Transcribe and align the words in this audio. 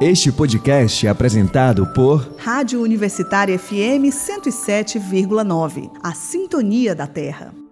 Este 0.00 0.30
podcast 0.30 1.06
é 1.06 1.08
apresentado 1.08 1.86
por 1.94 2.34
Rádio 2.36 2.82
Universitária 2.82 3.58
FM 3.58 4.12
107,9. 4.12 5.90
A 6.02 6.12
Sintonia 6.12 6.94
da 6.94 7.06
Terra. 7.06 7.65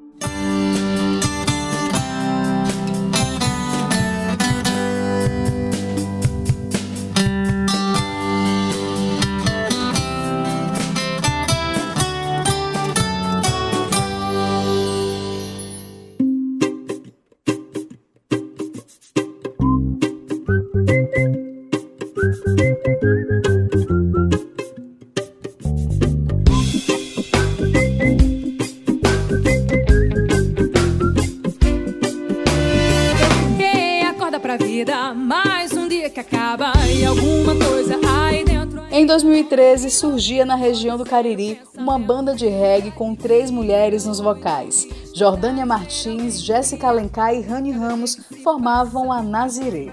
Em 39.05 39.07
2013, 39.07 39.91
surgia 39.91 40.47
na 40.47 40.55
região 40.55 40.97
do 40.97 41.05
Cariri 41.05 41.61
uma 41.77 41.99
banda 41.99 42.35
de 42.35 42.47
reggae 42.47 42.91
com 42.91 43.15
três 43.15 43.51
mulheres 43.51 44.07
nos 44.07 44.19
vocais. 44.19 44.89
Jordânia 45.15 45.67
Martins, 45.67 46.41
Jéssica 46.41 46.89
Alencar 46.89 47.35
e 47.35 47.43
Rani 47.43 47.71
Ramos 47.71 48.17
formavam 48.43 49.13
a 49.13 49.23
Nazirê. 49.23 49.91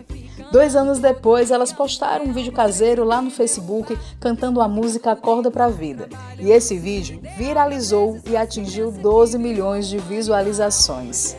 Dois 0.49 0.77
anos 0.77 0.99
depois, 0.99 1.51
elas 1.51 1.73
postaram 1.73 2.23
um 2.23 2.31
vídeo 2.31 2.53
caseiro 2.53 3.03
lá 3.03 3.21
no 3.21 3.29
Facebook 3.29 3.97
cantando 4.17 4.61
a 4.61 4.67
música 4.69 5.11
Acorda 5.11 5.51
pra 5.51 5.67
Vida. 5.67 6.07
E 6.39 6.49
esse 6.49 6.77
vídeo 6.77 7.19
viralizou 7.37 8.17
e 8.25 8.37
atingiu 8.37 8.91
12 8.91 9.37
milhões 9.37 9.89
de 9.89 9.97
visualizações. 9.97 11.35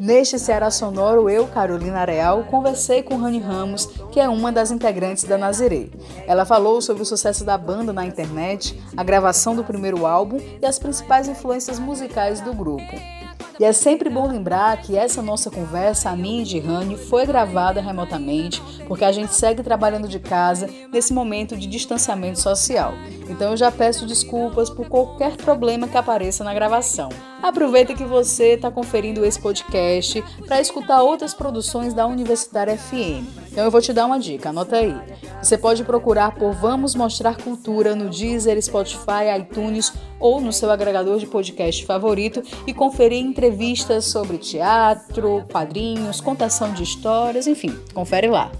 Neste 0.00 0.38
Ceará 0.38 0.70
Sonoro, 0.70 1.28
eu, 1.28 1.46
Carolina 1.46 1.98
Areal, 1.98 2.44
conversei 2.44 3.02
com 3.02 3.18
Rani 3.18 3.38
Ramos, 3.38 3.84
que 4.10 4.18
é 4.18 4.26
uma 4.30 4.50
das 4.50 4.70
integrantes 4.70 5.24
da 5.24 5.36
Nazirê. 5.36 5.90
Ela 6.26 6.46
falou 6.46 6.80
sobre 6.80 7.02
o 7.02 7.06
sucesso 7.06 7.44
da 7.44 7.58
banda 7.58 7.92
na 7.92 8.06
internet, 8.06 8.82
a 8.96 9.04
gravação 9.04 9.54
do 9.54 9.62
primeiro 9.62 10.06
álbum 10.06 10.38
e 10.38 10.64
as 10.64 10.78
principais 10.78 11.28
influências 11.28 11.78
musicais 11.78 12.40
do 12.40 12.54
grupo. 12.54 13.19
E 13.60 13.64
é 13.64 13.74
sempre 13.74 14.08
bom 14.08 14.26
lembrar 14.26 14.74
que 14.80 14.96
essa 14.96 15.20
nossa 15.20 15.50
conversa, 15.50 16.08
a 16.08 16.16
minha 16.16 16.40
e 16.40 16.46
de 16.46 16.58
Rani, 16.58 16.96
foi 16.96 17.26
gravada 17.26 17.78
remotamente, 17.78 18.62
porque 18.88 19.04
a 19.04 19.12
gente 19.12 19.34
segue 19.34 19.62
trabalhando 19.62 20.08
de 20.08 20.18
casa 20.18 20.66
nesse 20.90 21.12
momento 21.12 21.54
de 21.54 21.66
distanciamento 21.66 22.40
social. 22.40 22.94
Então 23.28 23.50
eu 23.50 23.58
já 23.58 23.70
peço 23.70 24.06
desculpas 24.06 24.70
por 24.70 24.88
qualquer 24.88 25.36
problema 25.36 25.86
que 25.86 25.98
apareça 25.98 26.42
na 26.42 26.54
gravação. 26.54 27.10
Aproveita 27.42 27.92
que 27.92 28.04
você 28.04 28.54
está 28.54 28.70
conferindo 28.70 29.26
esse 29.26 29.38
podcast 29.38 30.24
para 30.46 30.58
escutar 30.58 31.02
outras 31.02 31.34
produções 31.34 31.92
da 31.92 32.06
Universitária 32.06 32.78
FM. 32.78 33.39
Então 33.50 33.64
eu 33.64 33.70
vou 33.70 33.80
te 33.80 33.92
dar 33.92 34.06
uma 34.06 34.18
dica, 34.18 34.50
anota 34.50 34.76
aí. 34.76 34.94
Você 35.42 35.58
pode 35.58 35.82
procurar 35.82 36.34
por 36.34 36.52
Vamos 36.52 36.94
Mostrar 36.94 37.36
Cultura 37.36 37.96
no 37.96 38.08
Deezer, 38.08 38.60
Spotify, 38.62 39.40
iTunes 39.40 39.92
ou 40.20 40.40
no 40.40 40.52
seu 40.52 40.70
agregador 40.70 41.18
de 41.18 41.26
podcast 41.26 41.84
favorito 41.84 42.42
e 42.66 42.72
conferir 42.72 43.18
entrevistas 43.18 44.04
sobre 44.04 44.38
teatro, 44.38 45.44
quadrinhos, 45.50 46.20
contação 46.20 46.72
de 46.72 46.84
histórias, 46.84 47.46
enfim, 47.46 47.76
confere 47.92 48.28
lá. 48.28 48.52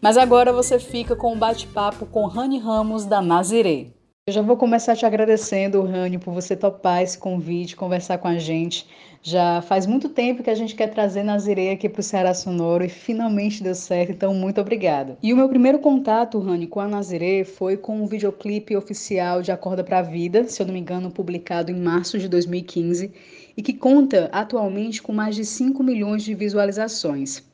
Mas 0.00 0.16
agora 0.16 0.52
você 0.52 0.78
fica 0.78 1.14
com 1.14 1.32
um 1.32 1.38
bate-papo 1.38 2.06
com 2.06 2.26
Rani 2.26 2.58
Ramos 2.58 3.04
da 3.04 3.20
Nazirê. 3.20 3.88
Eu 4.26 4.32
já 4.32 4.40
vou 4.40 4.56
começar 4.56 4.96
te 4.96 5.04
agradecendo, 5.04 5.82
Rani, 5.82 6.16
por 6.16 6.32
você 6.32 6.56
topar 6.56 7.02
esse 7.02 7.18
convite, 7.18 7.76
conversar 7.76 8.18
com 8.18 8.28
a 8.28 8.38
gente. 8.38 8.86
Já 9.24 9.62
faz 9.62 9.86
muito 9.86 10.08
tempo 10.08 10.42
que 10.42 10.50
a 10.50 10.54
gente 10.54 10.74
quer 10.74 10.88
trazer 10.88 11.22
Nazirê 11.22 11.70
aqui 11.70 11.88
para 11.88 12.00
o 12.00 12.02
Ceará 12.02 12.34
Sonoro 12.34 12.84
e 12.84 12.88
finalmente 12.88 13.62
deu 13.62 13.72
certo, 13.72 14.10
então 14.10 14.34
muito 14.34 14.60
obrigada. 14.60 15.16
E 15.22 15.32
o 15.32 15.36
meu 15.36 15.48
primeiro 15.48 15.78
contato, 15.78 16.40
Rani, 16.40 16.66
com 16.66 16.80
a 16.80 16.88
Nazirê 16.88 17.44
foi 17.44 17.76
com 17.76 18.02
um 18.02 18.06
videoclipe 18.08 18.76
oficial 18.76 19.40
de 19.40 19.52
Acorda 19.52 19.84
para 19.84 20.00
a 20.00 20.02
Vida, 20.02 20.42
se 20.48 20.60
eu 20.60 20.66
não 20.66 20.74
me 20.74 20.80
engano, 20.80 21.08
publicado 21.08 21.70
em 21.70 21.80
março 21.80 22.18
de 22.18 22.28
2015, 22.28 23.12
e 23.56 23.62
que 23.62 23.72
conta 23.72 24.28
atualmente 24.32 25.00
com 25.00 25.12
mais 25.12 25.36
de 25.36 25.44
5 25.44 25.84
milhões 25.84 26.24
de 26.24 26.34
visualizações. 26.34 27.44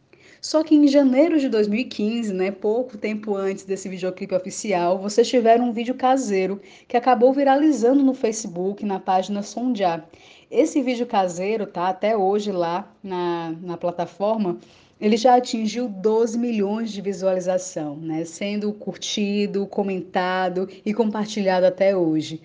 Só 0.40 0.62
que 0.62 0.74
em 0.74 0.86
janeiro 0.86 1.38
de 1.38 1.48
2015, 1.48 2.32
né, 2.32 2.50
pouco 2.50 2.96
tempo 2.96 3.34
antes 3.34 3.64
desse 3.64 3.88
videoclipe 3.88 4.34
oficial, 4.34 4.98
vocês 4.98 5.28
tiveram 5.28 5.68
um 5.68 5.72
vídeo 5.72 5.94
caseiro 5.94 6.60
que 6.86 6.96
acabou 6.96 7.32
viralizando 7.32 8.04
no 8.04 8.14
Facebook, 8.14 8.86
na 8.86 9.00
página 9.00 9.42
Sondia. 9.42 10.04
Esse 10.50 10.80
vídeo 10.80 11.06
caseiro 11.06 11.66
tá 11.66 11.88
até 11.88 12.16
hoje 12.16 12.50
lá 12.50 12.90
na, 13.02 13.54
na 13.60 13.76
plataforma. 13.76 14.56
Ele 14.98 15.16
já 15.16 15.36
atingiu 15.36 15.88
12 15.88 16.38
milhões 16.38 16.90
de 16.90 17.02
visualização, 17.02 17.96
né, 17.96 18.24
sendo 18.24 18.72
curtido, 18.72 19.66
comentado 19.66 20.66
e 20.84 20.94
compartilhado 20.94 21.66
até 21.66 21.94
hoje. 21.94 22.40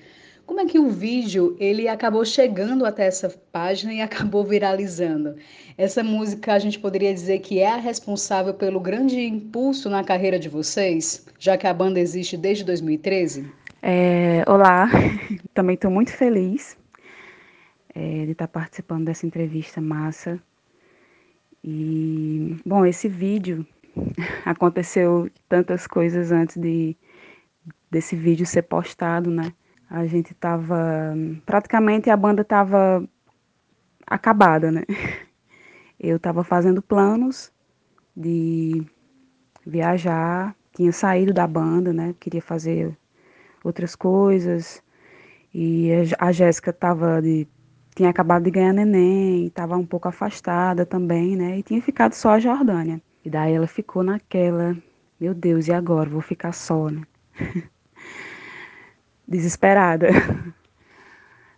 Como 0.45 0.59
é 0.59 0.65
que 0.65 0.77
o 0.77 0.89
vídeo 0.89 1.55
ele 1.57 1.87
acabou 1.87 2.25
chegando 2.25 2.85
até 2.85 3.07
essa 3.07 3.33
página 3.51 3.93
e 3.93 4.01
acabou 4.03 4.43
viralizando? 4.43 5.35
Essa 5.77 6.03
música 6.03 6.53
a 6.53 6.59
gente 6.59 6.77
poderia 6.77 7.13
dizer 7.13 7.39
que 7.39 7.59
é 7.59 7.69
a 7.69 7.77
responsável 7.77 8.53
pelo 8.53 8.81
grande 8.81 9.21
impulso 9.21 9.89
na 9.89 10.03
carreira 10.03 10.37
de 10.37 10.49
vocês, 10.49 11.25
já 11.39 11.57
que 11.57 11.65
a 11.65 11.73
banda 11.73 12.01
existe 12.01 12.35
desde 12.35 12.65
2013? 12.65 13.49
É, 13.81 14.43
olá, 14.45 14.89
também 15.55 15.75
estou 15.75 15.89
muito 15.89 16.11
feliz 16.11 16.82
é, 17.93 18.25
de 18.25 18.31
estar 18.31 18.47
tá 18.47 18.59
participando 18.59 19.05
dessa 19.05 19.25
entrevista 19.25 19.79
massa. 19.79 20.41
E, 21.63 22.57
bom, 22.65 22.85
esse 22.85 23.07
vídeo 23.07 23.65
aconteceu 24.45 25.29
tantas 25.47 25.87
coisas 25.87 26.31
antes 26.31 26.57
de 26.57 26.95
desse 27.89 28.15
vídeo 28.15 28.45
ser 28.45 28.63
postado, 28.63 29.29
né? 29.29 29.53
A 29.89 30.05
gente 30.05 30.33
tava. 30.33 31.13
Praticamente 31.45 32.09
a 32.09 32.17
banda 32.17 32.43
tava 32.43 33.07
acabada, 34.05 34.71
né? 34.71 34.83
Eu 35.99 36.19
tava 36.19 36.43
fazendo 36.43 36.81
planos 36.81 37.53
de 38.17 38.83
viajar, 39.65 40.55
tinha 40.75 40.91
saído 40.91 41.33
da 41.33 41.47
banda, 41.47 41.93
né? 41.93 42.15
Queria 42.19 42.41
fazer 42.41 42.97
outras 43.63 43.95
coisas. 43.95 44.83
E 45.53 45.89
a 46.19 46.31
Jéssica 46.31 46.73
tava 46.73 47.21
de 47.21 47.47
tinha 47.93 48.09
acabado 48.09 48.43
de 48.43 48.51
ganhar 48.51 48.73
neném, 48.73 49.47
estava 49.47 49.77
um 49.77 49.85
pouco 49.85 50.07
afastada 50.07 50.85
também, 50.85 51.35
né? 51.35 51.59
E 51.59 51.63
tinha 51.63 51.81
ficado 51.81 52.13
só 52.13 52.31
a 52.31 52.39
Jordânia. 52.39 53.01
E 53.23 53.29
daí 53.29 53.53
ela 53.53 53.67
ficou 53.67 54.03
naquela, 54.03 54.75
meu 55.19 55.33
Deus, 55.33 55.67
e 55.67 55.73
agora? 55.73 56.09
Vou 56.09 56.21
ficar 56.21 56.51
só, 56.53 56.89
né? 56.89 57.03
desesperada. 59.27 60.09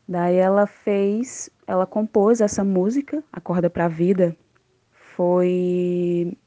Daí 0.07 0.35
ela 0.35 0.68
fez, 0.68 1.50
ela 1.66 1.85
compôs 1.88 2.40
essa 2.40 2.63
música, 2.63 3.23
Acorda 3.34 3.72
pra 3.72 3.88
Vida, 3.88 4.38
foi 4.91 6.38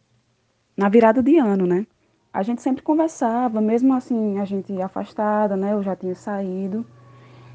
na 0.76 0.88
virada 0.88 1.20
de 1.20 1.38
ano, 1.38 1.66
né? 1.66 1.84
A 2.32 2.43
gente 2.43 2.62
sempre 2.62 2.82
conversava, 2.82 3.60
mesmo 3.60 3.94
assim, 3.94 4.38
a 4.38 4.44
gente 4.44 4.81
afastada, 4.81 5.56
né? 5.56 5.72
Eu 5.72 5.82
já 5.82 5.97
tinha 5.97 6.15
saído. 6.15 6.87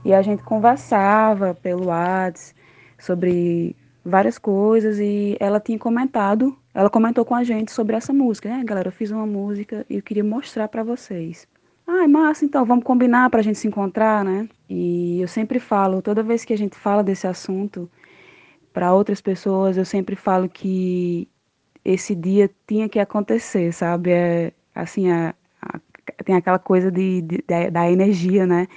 E 0.05 0.13
a 0.13 0.21
gente 0.21 0.43
conversava 0.43 1.53
pelo 1.55 1.87
WhatsApp 1.87 2.53
sobre 2.99 3.75
várias 4.03 4.37
coisas 4.37 4.99
e 4.99 5.37
ela 5.39 5.59
tinha 5.59 5.79
comentado, 5.79 6.57
ela 6.73 6.89
comentou 6.89 7.23
com 7.23 7.35
a 7.35 7.43
gente 7.43 7.71
sobre 7.71 7.95
essa 7.95 8.11
música, 8.11 8.49
né? 8.49 8.63
Galera, 8.63 8.89
eu 8.89 8.91
fiz 8.91 9.11
uma 9.11 9.25
música 9.25 9.85
e 9.89 9.95
eu 9.95 10.01
queria 10.01 10.23
mostrar 10.23 10.67
para 10.67 10.83
vocês. 10.83 11.47
Ah, 11.87 12.07
massa, 12.07 12.45
então 12.45 12.65
vamos 12.65 12.83
combinar 12.83 13.29
para 13.29 13.39
a 13.39 13.43
gente 13.43 13.59
se 13.59 13.67
encontrar, 13.67 14.23
né? 14.23 14.47
E 14.69 15.21
eu 15.21 15.27
sempre 15.27 15.59
falo, 15.59 16.01
toda 16.01 16.23
vez 16.23 16.43
que 16.45 16.53
a 16.53 16.57
gente 16.57 16.75
fala 16.75 17.03
desse 17.03 17.27
assunto 17.27 17.89
para 18.73 18.93
outras 18.93 19.21
pessoas, 19.21 19.77
eu 19.77 19.85
sempre 19.85 20.15
falo 20.15 20.49
que 20.49 21.27
esse 21.83 22.15
dia 22.15 22.49
tinha 22.67 22.89
que 22.89 22.99
acontecer, 22.99 23.73
sabe? 23.73 24.11
É, 24.11 24.53
assim, 24.73 25.11
a, 25.11 25.35
a, 25.61 25.79
tem 26.23 26.35
aquela 26.35 26.59
coisa 26.59 26.89
de, 26.91 27.21
de, 27.21 27.43
da 27.71 27.91
energia, 27.91 28.45
né? 28.47 28.67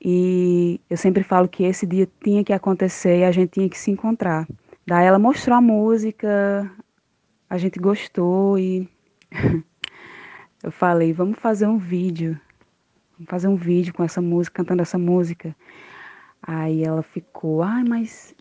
E 0.00 0.80
eu 0.88 0.96
sempre 0.96 1.24
falo 1.24 1.48
que 1.48 1.64
esse 1.64 1.86
dia 1.86 2.08
tinha 2.22 2.44
que 2.44 2.52
acontecer 2.52 3.18
e 3.18 3.24
a 3.24 3.32
gente 3.32 3.50
tinha 3.50 3.68
que 3.68 3.78
se 3.78 3.90
encontrar. 3.90 4.46
Daí 4.86 5.06
ela 5.06 5.18
mostrou 5.18 5.56
a 5.56 5.60
música, 5.60 6.70
a 7.50 7.58
gente 7.58 7.78
gostou 7.78 8.58
e 8.58 8.88
eu 10.62 10.70
falei, 10.70 11.12
vamos 11.12 11.38
fazer 11.38 11.66
um 11.66 11.78
vídeo. 11.78 12.40
Vamos 13.18 13.30
fazer 13.30 13.48
um 13.48 13.56
vídeo 13.56 13.92
com 13.92 14.04
essa 14.04 14.22
música, 14.22 14.62
cantando 14.62 14.82
essa 14.82 14.98
música. 14.98 15.54
Aí 16.40 16.84
ela 16.84 17.02
ficou, 17.02 17.62
ai, 17.62 17.82
mas 17.82 18.34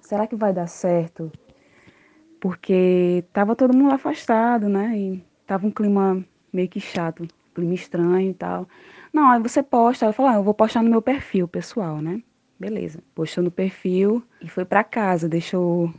será 0.00 0.26
que 0.26 0.36
vai 0.36 0.52
dar 0.52 0.68
certo? 0.68 1.32
Porque 2.40 3.24
tava 3.32 3.56
todo 3.56 3.76
mundo 3.76 3.92
afastado, 3.92 4.68
né? 4.68 4.96
E 4.96 5.24
tava 5.46 5.66
um 5.66 5.70
clima 5.70 6.24
meio 6.52 6.68
que 6.68 6.80
chato, 6.80 7.26
clima 7.54 7.74
estranho 7.74 8.30
e 8.30 8.34
tal. 8.34 8.68
Não, 9.12 9.30
aí 9.30 9.40
você 9.40 9.62
posta, 9.62 10.06
eu 10.06 10.12
falo, 10.12 10.28
ah, 10.28 10.34
eu 10.34 10.42
vou 10.42 10.54
postar 10.54 10.82
no 10.82 10.90
meu 10.90 11.02
perfil 11.02 11.48
pessoal, 11.48 12.00
né? 12.00 12.22
Beleza. 12.58 13.02
Postou 13.14 13.44
no 13.44 13.50
perfil 13.50 14.22
e 14.40 14.48
foi 14.48 14.64
para 14.64 14.82
casa, 14.82 15.28
deixou 15.28 15.92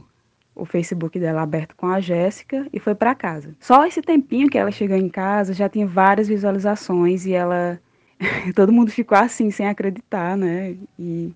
o 0.56 0.66
Facebook 0.66 1.20
dela 1.20 1.42
aberto 1.42 1.76
com 1.76 1.86
a 1.88 2.00
Jéssica 2.00 2.68
e 2.74 2.80
foi 2.80 2.96
para 2.96 3.14
casa. 3.14 3.56
Só 3.60 3.86
esse 3.86 4.02
tempinho 4.02 4.50
que 4.50 4.58
ela 4.58 4.72
chegou 4.72 4.98
em 4.98 5.10
casa 5.10 5.54
já 5.54 5.70
tinha 5.70 5.86
várias 5.86 6.28
visualizações 6.28 7.26
e 7.26 7.34
ela 7.34 7.80
todo 8.56 8.74
mundo 8.74 8.92
ficou 8.92 9.18
assim 9.18 9.52
sem 9.52 9.68
acreditar, 9.68 10.36
né? 10.36 10.76
E, 10.98 11.32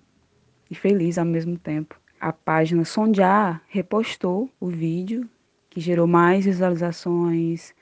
e 0.70 0.74
feliz 0.74 1.18
ao 1.18 1.24
mesmo 1.24 1.56
tempo. 1.56 1.96
A 2.20 2.32
página 2.32 2.84
Sondiar 2.84 3.62
repostou 3.68 4.50
o 4.60 4.66
vídeo 4.68 5.28
que 5.70 5.80
gerou 5.80 6.06
mais 6.06 6.44
visualizações, 6.44 7.74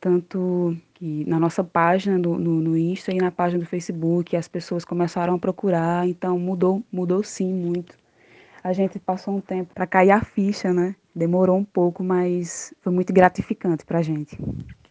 tanto 0.00 0.76
que 0.98 1.24
na 1.26 1.38
nossa 1.38 1.62
página 1.62 2.18
no, 2.18 2.36
no, 2.36 2.60
no 2.60 2.76
Insta 2.76 3.12
e 3.12 3.18
na 3.18 3.30
página 3.30 3.60
do 3.60 3.66
Facebook 3.68 4.36
as 4.36 4.48
pessoas 4.48 4.84
começaram 4.84 5.34
a 5.34 5.38
procurar, 5.38 6.08
então 6.08 6.36
mudou, 6.36 6.82
mudou 6.90 7.22
sim 7.22 7.54
muito. 7.54 7.96
A 8.64 8.72
gente 8.72 8.98
passou 8.98 9.36
um 9.36 9.40
tempo 9.40 9.72
para 9.72 9.86
cair 9.86 10.10
a 10.10 10.20
ficha, 10.20 10.72
né? 10.72 10.96
Demorou 11.14 11.56
um 11.56 11.64
pouco, 11.64 12.02
mas 12.02 12.74
foi 12.80 12.92
muito 12.92 13.12
gratificante 13.12 13.84
para 13.84 14.00
a 14.00 14.02
gente. 14.02 14.36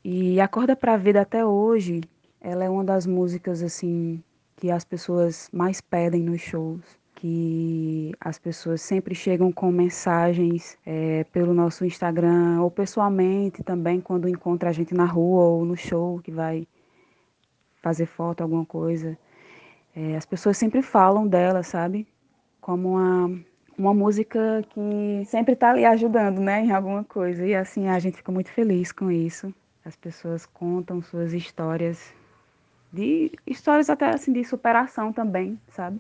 E 0.01 0.39
Acorda 0.39 0.77
para 0.77 0.93
a 0.93 0.97
Vida 0.97 1.19
até 1.19 1.45
hoje, 1.45 1.99
ela 2.39 2.63
é 2.63 2.69
uma 2.69 2.85
das 2.85 3.05
músicas 3.05 3.61
assim 3.61 4.23
que 4.55 4.71
as 4.71 4.85
pessoas 4.85 5.49
mais 5.51 5.81
pedem 5.81 6.23
nos 6.23 6.39
shows 6.39 6.97
que 7.17 8.13
as 8.21 8.37
pessoas 8.37 8.79
sempre 8.79 9.15
chegam 9.15 9.51
com 9.51 9.71
mensagens 9.71 10.77
é, 10.85 11.23
pelo 11.25 11.51
nosso 11.51 11.83
Instagram 11.83 12.61
ou 12.61 12.69
pessoalmente 12.69 13.63
também 13.63 13.99
quando 13.99 14.29
encontra 14.29 14.69
a 14.69 14.71
gente 14.71 14.93
na 14.93 15.05
rua 15.05 15.43
ou 15.45 15.65
no 15.65 15.75
show 15.75 16.19
que 16.19 16.31
vai 16.31 16.67
fazer 17.81 18.05
foto, 18.05 18.41
alguma 18.41 18.63
coisa. 18.63 19.17
É, 19.95 20.15
as 20.15 20.27
pessoas 20.27 20.57
sempre 20.57 20.83
falam 20.83 21.27
dela, 21.27 21.63
sabe? 21.63 22.07
Como 22.61 22.89
uma, 22.89 23.39
uma 23.75 23.93
música 23.95 24.63
que 24.69 25.25
sempre 25.25 25.53
está 25.53 25.71
ali 25.71 25.85
ajudando, 25.85 26.39
né, 26.39 26.65
em 26.65 26.71
alguma 26.71 27.03
coisa. 27.03 27.43
E 27.43 27.55
assim, 27.55 27.87
a 27.87 27.97
gente 27.97 28.17
fica 28.17 28.31
muito 28.31 28.51
feliz 28.51 28.91
com 28.91 29.09
isso. 29.09 29.51
As 29.83 29.95
pessoas 29.95 30.45
contam 30.45 31.01
suas 31.01 31.33
histórias, 31.33 32.13
de 32.93 33.31
histórias 33.47 33.89
até 33.89 34.05
assim 34.05 34.31
de 34.31 34.43
superação 34.43 35.11
também, 35.11 35.59
sabe? 35.69 35.99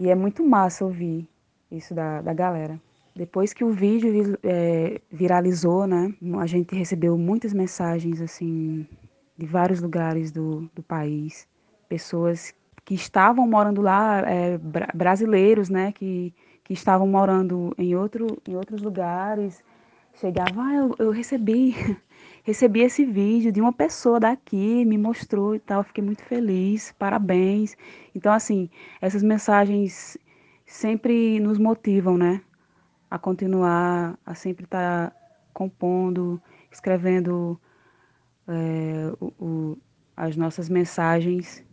E 0.00 0.08
é 0.08 0.14
muito 0.14 0.42
massa 0.42 0.82
ouvir 0.82 1.28
isso 1.70 1.94
da, 1.94 2.22
da 2.22 2.32
galera. 2.32 2.80
Depois 3.14 3.52
que 3.52 3.62
o 3.62 3.70
vídeo 3.70 4.38
é, 4.42 4.98
viralizou, 5.12 5.86
né, 5.86 6.14
a 6.40 6.46
gente 6.46 6.74
recebeu 6.74 7.18
muitas 7.18 7.52
mensagens 7.52 8.18
assim 8.22 8.88
de 9.36 9.44
vários 9.44 9.82
lugares 9.82 10.32
do, 10.32 10.70
do 10.74 10.82
país, 10.82 11.46
pessoas 11.86 12.54
que 12.82 12.94
estavam 12.94 13.46
morando 13.46 13.82
lá, 13.82 14.22
é, 14.26 14.58
brasileiros, 14.94 15.68
né, 15.68 15.92
que, 15.92 16.32
que 16.64 16.72
estavam 16.72 17.06
morando 17.06 17.74
em, 17.76 17.94
outro, 17.94 18.38
em 18.48 18.56
outros 18.56 18.80
lugares, 18.80 19.62
chegavam, 20.14 20.64
ah, 20.64 20.74
eu, 20.76 20.94
eu 20.98 21.10
recebi, 21.10 21.74
recebi 22.42 22.80
esse 22.80 23.04
vídeo 23.04 23.52
de 23.52 23.60
uma 23.60 23.72
pessoa 23.72 24.18
daqui, 24.18 24.84
me 24.84 24.98
mostrou 24.98 25.54
e 25.54 25.58
tal, 25.58 25.82
fiquei 25.82 26.02
muito 26.02 26.22
feliz, 26.24 26.92
parabéns. 26.98 27.76
Então, 28.14 28.32
assim, 28.32 28.68
essas 29.00 29.22
mensagens 29.22 30.16
sempre 30.66 31.40
nos 31.40 31.58
motivam, 31.58 32.16
né? 32.16 32.42
A 33.10 33.18
continuar, 33.18 34.18
a 34.24 34.34
sempre 34.34 34.64
estar 34.64 35.10
tá 35.10 35.16
compondo, 35.52 36.40
escrevendo 36.70 37.60
é, 38.46 39.12
o, 39.20 39.26
o, 39.44 39.78
as 40.16 40.36
nossas 40.36 40.68
mensagens 40.68 41.64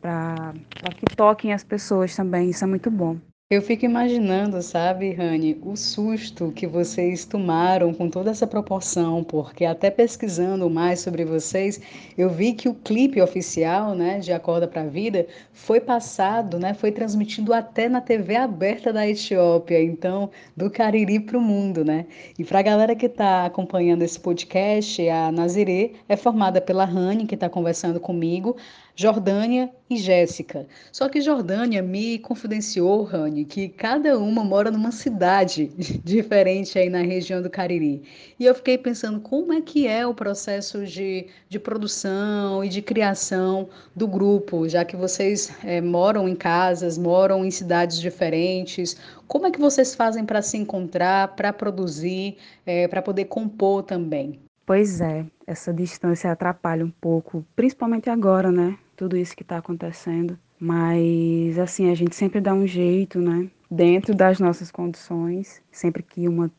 para 0.00 0.54
que 0.96 1.16
toquem 1.16 1.52
as 1.52 1.64
pessoas 1.64 2.14
também. 2.14 2.50
Isso 2.50 2.64
é 2.64 2.66
muito 2.66 2.90
bom. 2.90 3.18
Eu 3.50 3.62
fico 3.62 3.86
imaginando, 3.86 4.60
sabe, 4.60 5.10
Rani, 5.14 5.58
o 5.62 5.74
susto 5.74 6.52
que 6.52 6.66
vocês 6.66 7.24
tomaram 7.24 7.94
com 7.94 8.10
toda 8.10 8.30
essa 8.30 8.46
proporção, 8.46 9.24
porque 9.24 9.64
até 9.64 9.90
pesquisando 9.90 10.68
mais 10.68 11.00
sobre 11.00 11.24
vocês, 11.24 11.80
eu 12.18 12.28
vi 12.28 12.52
que 12.52 12.68
o 12.68 12.74
clipe 12.74 13.22
oficial, 13.22 13.94
né, 13.94 14.18
de 14.18 14.34
Acorda 14.34 14.68
para 14.68 14.82
a 14.82 14.86
Vida, 14.86 15.26
foi 15.50 15.80
passado, 15.80 16.58
né, 16.58 16.74
foi 16.74 16.92
transmitido 16.92 17.54
até 17.54 17.88
na 17.88 18.02
TV 18.02 18.36
aberta 18.36 18.92
da 18.92 19.08
Etiópia, 19.08 19.82
então, 19.82 20.30
do 20.54 20.70
Cariri 20.70 21.18
para 21.18 21.38
o 21.38 21.40
mundo, 21.40 21.82
né? 21.82 22.04
E 22.38 22.44
para 22.44 22.58
a 22.58 22.62
galera 22.62 22.94
que 22.94 23.06
está 23.06 23.46
acompanhando 23.46 24.02
esse 24.02 24.20
podcast, 24.20 25.08
a 25.08 25.32
Nazirê 25.32 25.92
é 26.06 26.16
formada 26.16 26.60
pela 26.60 26.84
Rani, 26.84 27.24
que 27.24 27.34
está 27.34 27.48
conversando 27.48 27.98
comigo, 27.98 28.58
Jordânia 29.00 29.70
e 29.88 29.96
Jéssica. 29.96 30.66
Só 30.90 31.08
que 31.08 31.20
Jordânia 31.20 31.80
me 31.80 32.18
confidenciou, 32.18 33.04
Rani, 33.04 33.44
que 33.44 33.68
cada 33.68 34.18
uma 34.18 34.42
mora 34.42 34.72
numa 34.72 34.90
cidade 34.90 35.70
diferente 36.02 36.76
aí 36.76 36.90
na 36.90 37.02
região 37.02 37.40
do 37.40 37.48
Cariri. 37.48 38.02
E 38.40 38.44
eu 38.44 38.52
fiquei 38.56 38.76
pensando 38.76 39.20
como 39.20 39.52
é 39.52 39.60
que 39.60 39.86
é 39.86 40.04
o 40.04 40.12
processo 40.12 40.84
de, 40.84 41.28
de 41.48 41.60
produção 41.60 42.64
e 42.64 42.68
de 42.68 42.82
criação 42.82 43.68
do 43.94 44.08
grupo, 44.08 44.68
já 44.68 44.84
que 44.84 44.96
vocês 44.96 45.52
é, 45.62 45.80
moram 45.80 46.28
em 46.28 46.34
casas, 46.34 46.98
moram 46.98 47.44
em 47.44 47.52
cidades 47.52 48.00
diferentes. 48.00 48.96
Como 49.28 49.46
é 49.46 49.52
que 49.52 49.60
vocês 49.60 49.94
fazem 49.94 50.24
para 50.24 50.42
se 50.42 50.56
encontrar, 50.56 51.36
para 51.36 51.52
produzir, 51.52 52.36
é, 52.66 52.88
para 52.88 53.00
poder 53.00 53.26
compor 53.26 53.84
também? 53.84 54.40
Pois 54.66 55.00
é, 55.00 55.24
essa 55.46 55.72
distância 55.72 56.32
atrapalha 56.32 56.84
um 56.84 56.90
pouco, 56.90 57.46
principalmente 57.54 58.10
agora, 58.10 58.50
né? 58.50 58.76
Tudo 58.98 59.16
isso 59.16 59.36
que 59.36 59.42
está 59.42 59.58
acontecendo. 59.58 60.36
Mas, 60.60 61.56
assim, 61.58 61.88
a 61.88 61.94
gente 61.94 62.16
sempre 62.16 62.40
dá 62.40 62.52
um 62.52 62.66
jeito, 62.66 63.20
né? 63.20 63.48
Dentro 63.70 64.14
das 64.14 64.40
nossas 64.40 64.72
condições, 64.72 65.62
sempre 65.70 66.02
que 66.02 66.28
uma 66.28 66.50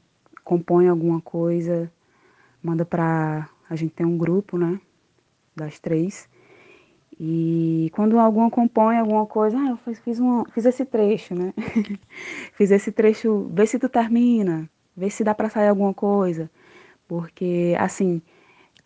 compõe 0.43 0.87
alguma 0.87 1.21
coisa, 1.21 1.91
manda 2.63 2.85
para. 2.85 3.49
A 3.69 3.75
gente 3.75 3.91
tem 3.91 4.05
um 4.05 4.17
grupo, 4.17 4.57
né? 4.57 4.79
Das 5.55 5.79
três. 5.79 6.29
E 7.19 7.91
quando 7.93 8.17
alguma 8.17 8.49
compõe 8.49 8.97
alguma 8.97 9.25
coisa, 9.25 9.57
ah, 9.57 9.69
eu 9.71 9.93
fiz, 9.95 10.19
uma, 10.19 10.45
fiz 10.53 10.65
esse 10.65 10.85
trecho, 10.85 11.35
né? 11.35 11.53
fiz 12.53 12.71
esse 12.71 12.91
trecho, 12.93 13.51
vê 13.53 13.67
se 13.67 13.77
tu 13.77 13.89
termina, 13.89 14.69
vê 14.95 15.09
se 15.09 15.23
dá 15.25 15.35
para 15.35 15.49
sair 15.49 15.67
alguma 15.67 15.93
coisa. 15.93 16.49
Porque, 17.05 17.75
assim, 17.77 18.21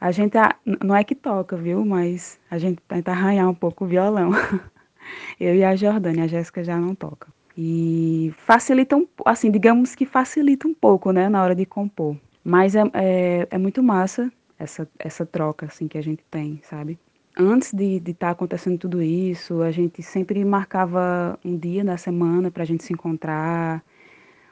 a 0.03 0.11
gente 0.11 0.37
não 0.83 0.93
é 0.93 1.01
que 1.01 1.15
toca, 1.15 1.55
viu? 1.55 1.85
Mas 1.85 2.37
a 2.51 2.57
gente 2.57 2.81
tenta 2.89 3.11
arranhar 3.11 3.49
um 3.49 3.53
pouco 3.55 3.85
o 3.85 3.87
violão. 3.87 4.31
Eu 5.39 5.55
e 5.55 5.63
a 5.63 5.77
Jordânia, 5.77 6.25
a 6.25 6.27
Jéssica 6.27 6.61
já 6.61 6.77
não 6.77 6.93
toca. 6.93 7.29
E 7.57 8.33
facilita 8.39 8.97
um 8.97 9.07
assim, 9.25 9.49
digamos 9.49 9.95
que 9.95 10.05
facilita 10.05 10.67
um 10.67 10.73
pouco, 10.73 11.13
né, 11.13 11.29
na 11.29 11.41
hora 11.41 11.55
de 11.55 11.65
compor. 11.65 12.17
Mas 12.43 12.75
é, 12.75 12.83
é, 12.93 13.47
é 13.49 13.57
muito 13.57 13.81
massa 13.81 14.29
essa, 14.59 14.85
essa 14.99 15.25
troca, 15.25 15.67
assim, 15.67 15.87
que 15.87 15.97
a 15.97 16.03
gente 16.03 16.21
tem, 16.29 16.59
sabe? 16.63 16.99
Antes 17.37 17.71
de 17.71 17.95
estar 17.99 18.13
tá 18.13 18.29
acontecendo 18.31 18.77
tudo 18.77 19.01
isso, 19.01 19.61
a 19.61 19.71
gente 19.71 20.03
sempre 20.03 20.43
marcava 20.43 21.39
um 21.45 21.57
dia 21.57 21.81
da 21.81 21.95
semana 21.95 22.51
para 22.51 22.63
a 22.63 22.65
gente 22.65 22.83
se 22.83 22.91
encontrar, 22.91 23.81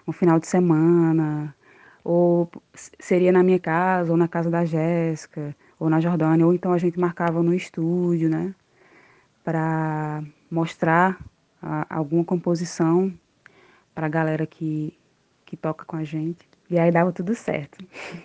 um 0.07 0.13
final 0.13 0.39
de 0.39 0.47
semana, 0.47 1.53
ou 2.03 2.49
seria 2.99 3.31
na 3.31 3.43
minha 3.43 3.59
casa, 3.59 4.11
ou 4.11 4.17
na 4.17 4.27
casa 4.27 4.49
da 4.49 4.65
Jéssica, 4.65 5.55
ou 5.79 5.89
na 5.89 5.99
Jordânia, 5.99 6.45
ou 6.45 6.53
então 6.53 6.73
a 6.73 6.77
gente 6.77 6.99
marcava 6.99 7.41
no 7.43 7.53
estúdio, 7.53 8.29
né, 8.29 8.53
para 9.43 10.23
mostrar 10.49 11.19
a, 11.61 11.95
alguma 11.95 12.23
composição 12.23 13.13
para 13.93 14.07
a 14.07 14.09
galera 14.09 14.45
que, 14.45 14.97
que 15.45 15.55
toca 15.57 15.85
com 15.85 15.95
a 15.95 16.03
gente. 16.03 16.49
E 16.71 16.79
aí 16.79 16.89
dava 16.89 17.11
tudo 17.11 17.35
certo. 17.35 17.83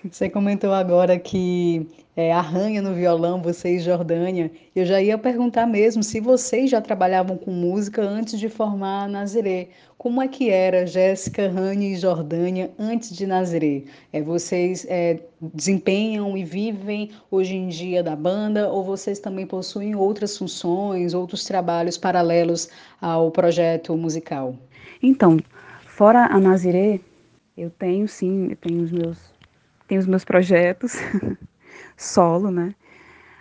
Você 0.08 0.30
comentou 0.30 0.72
agora 0.72 1.18
que 1.18 1.88
é, 2.14 2.32
arranha 2.32 2.80
no 2.80 2.94
violão, 2.94 3.42
você 3.42 3.74
e 3.74 3.80
Jordânia. 3.80 4.52
Eu 4.74 4.86
já 4.86 5.02
ia 5.02 5.18
perguntar 5.18 5.66
mesmo 5.66 6.00
se 6.04 6.20
vocês 6.20 6.70
já 6.70 6.80
trabalhavam 6.80 7.36
com 7.36 7.50
música 7.50 8.02
antes 8.02 8.38
de 8.38 8.48
formar 8.48 9.04
a 9.04 9.08
Nazirê. 9.08 9.70
Como 10.06 10.22
é 10.22 10.28
que 10.28 10.50
era 10.50 10.86
Jéssica, 10.86 11.48
Rani 11.48 11.94
e 11.94 11.96
Jordânia 11.96 12.70
antes 12.78 13.10
de 13.10 13.26
Nazirê? 13.26 13.86
É, 14.12 14.22
vocês 14.22 14.86
é, 14.88 15.18
desempenham 15.52 16.38
e 16.38 16.44
vivem 16.44 17.10
hoje 17.28 17.56
em 17.56 17.66
dia 17.66 18.04
da 18.04 18.14
banda 18.14 18.68
ou 18.68 18.84
vocês 18.84 19.18
também 19.18 19.44
possuem 19.44 19.96
outras 19.96 20.38
funções, 20.38 21.12
outros 21.12 21.42
trabalhos 21.42 21.98
paralelos 21.98 22.68
ao 23.00 23.32
projeto 23.32 23.96
musical? 23.96 24.54
Então, 25.02 25.40
fora 25.84 26.26
a 26.26 26.38
Nazirê, 26.38 27.00
eu 27.58 27.68
tenho 27.68 28.06
sim, 28.06 28.50
eu 28.50 28.56
tenho 28.58 28.84
os 28.84 28.92
meus, 28.92 29.18
tenho 29.88 30.00
os 30.00 30.06
meus 30.06 30.24
projetos 30.24 30.92
solo, 31.98 32.52
né? 32.52 32.76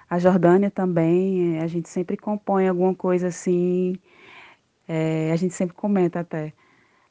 A 0.09 0.17
Jordânia 0.17 0.71
também, 0.71 1.59
a 1.59 1.67
gente 1.67 1.89
sempre 1.89 2.17
compõe 2.17 2.67
alguma 2.67 2.95
coisa 2.95 3.27
assim, 3.27 3.99
é, 4.87 5.31
a 5.31 5.35
gente 5.35 5.53
sempre 5.53 5.75
comenta 5.75 6.19
até. 6.19 6.53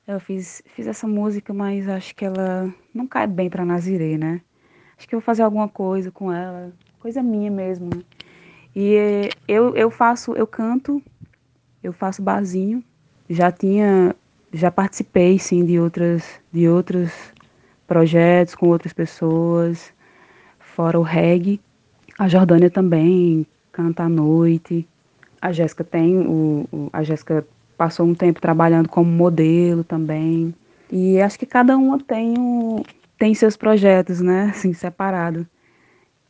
Eu 0.07 0.21
fiz, 0.21 0.63
fiz 0.67 0.87
essa 0.87 1.07
música, 1.07 1.53
mas 1.55 1.89
acho 1.89 2.15
que 2.15 2.25
ela 2.25 2.73
não 2.95 3.07
cai 3.07 3.27
bem 3.27 3.49
para 3.49 3.65
Nazirê, 3.65 4.19
né? 4.19 4.41
acho 4.97 5.09
que 5.09 5.15
eu 5.15 5.21
vou 5.21 5.25
fazer 5.25 5.43
alguma 5.43 5.69
coisa 5.69 6.11
com 6.11 6.33
ela, 6.33 6.73
coisa 7.01 7.23
minha 7.23 7.51
mesmo, 7.51 7.91
né? 7.95 8.03
E 8.75 9.29
eu, 9.47 9.77
eu 9.77 9.91
faço, 9.91 10.33
eu 10.33 10.47
canto, 10.47 11.03
eu 11.83 11.93
faço 11.93 12.23
barzinho, 12.23 12.83
já 13.29 13.53
tinha, 13.53 14.15
já 14.53 14.71
participei 14.71 15.39
sim 15.39 15.65
de 15.65 15.79
outras, 15.79 16.41
de 16.53 16.69
outros 16.69 17.13
projetos 17.87 18.55
com 18.55 18.69
outras 18.69 18.93
pessoas, 18.93 19.93
fora 20.59 20.99
o 20.99 21.03
reggae. 21.03 21.61
A 22.19 22.27
Jordânia 22.27 22.71
também 22.71 23.47
canta 23.71 24.05
à 24.05 24.09
noite. 24.09 24.89
A 25.41 25.53
Jéssica 25.53 25.85
tem 25.85 26.19
o, 26.19 26.67
o 26.73 26.91
a 26.93 27.03
Jéssica 27.03 27.47
passou 27.77 28.07
um 28.07 28.15
tempo 28.15 28.41
trabalhando 28.41 28.89
como 28.89 29.11
modelo 29.11 29.85
também. 29.85 30.55
E 30.91 31.21
acho 31.21 31.39
que 31.39 31.47
cada 31.47 31.77
uma 31.77 31.99
tem 31.99 32.39
um, 32.39 32.83
tem 33.19 33.35
seus 33.35 33.57
projetos, 33.57 34.21
né, 34.21 34.51
assim, 34.55 34.73
separado. 34.73 35.47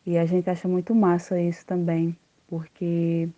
E 0.06 0.18
a 0.18 0.26
gente 0.26 0.48
acha 0.50 0.68
muito 0.68 0.94
massa 0.94 1.40
isso 1.40 1.64
também, 1.64 2.16
porque 2.48 3.28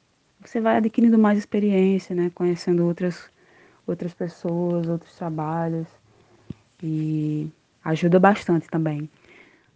você 0.41 0.61
vai 0.61 0.77
adquirindo 0.77 1.19
mais 1.19 1.39
experiência, 1.39 2.15
né, 2.15 2.31
conhecendo 2.35 2.85
outras 2.85 3.31
outras 3.87 4.13
pessoas, 4.13 4.89
outros 4.89 5.15
trabalhos 5.17 5.87
e 6.83 7.49
ajuda 7.85 8.19
bastante 8.19 8.67
também. 8.69 9.09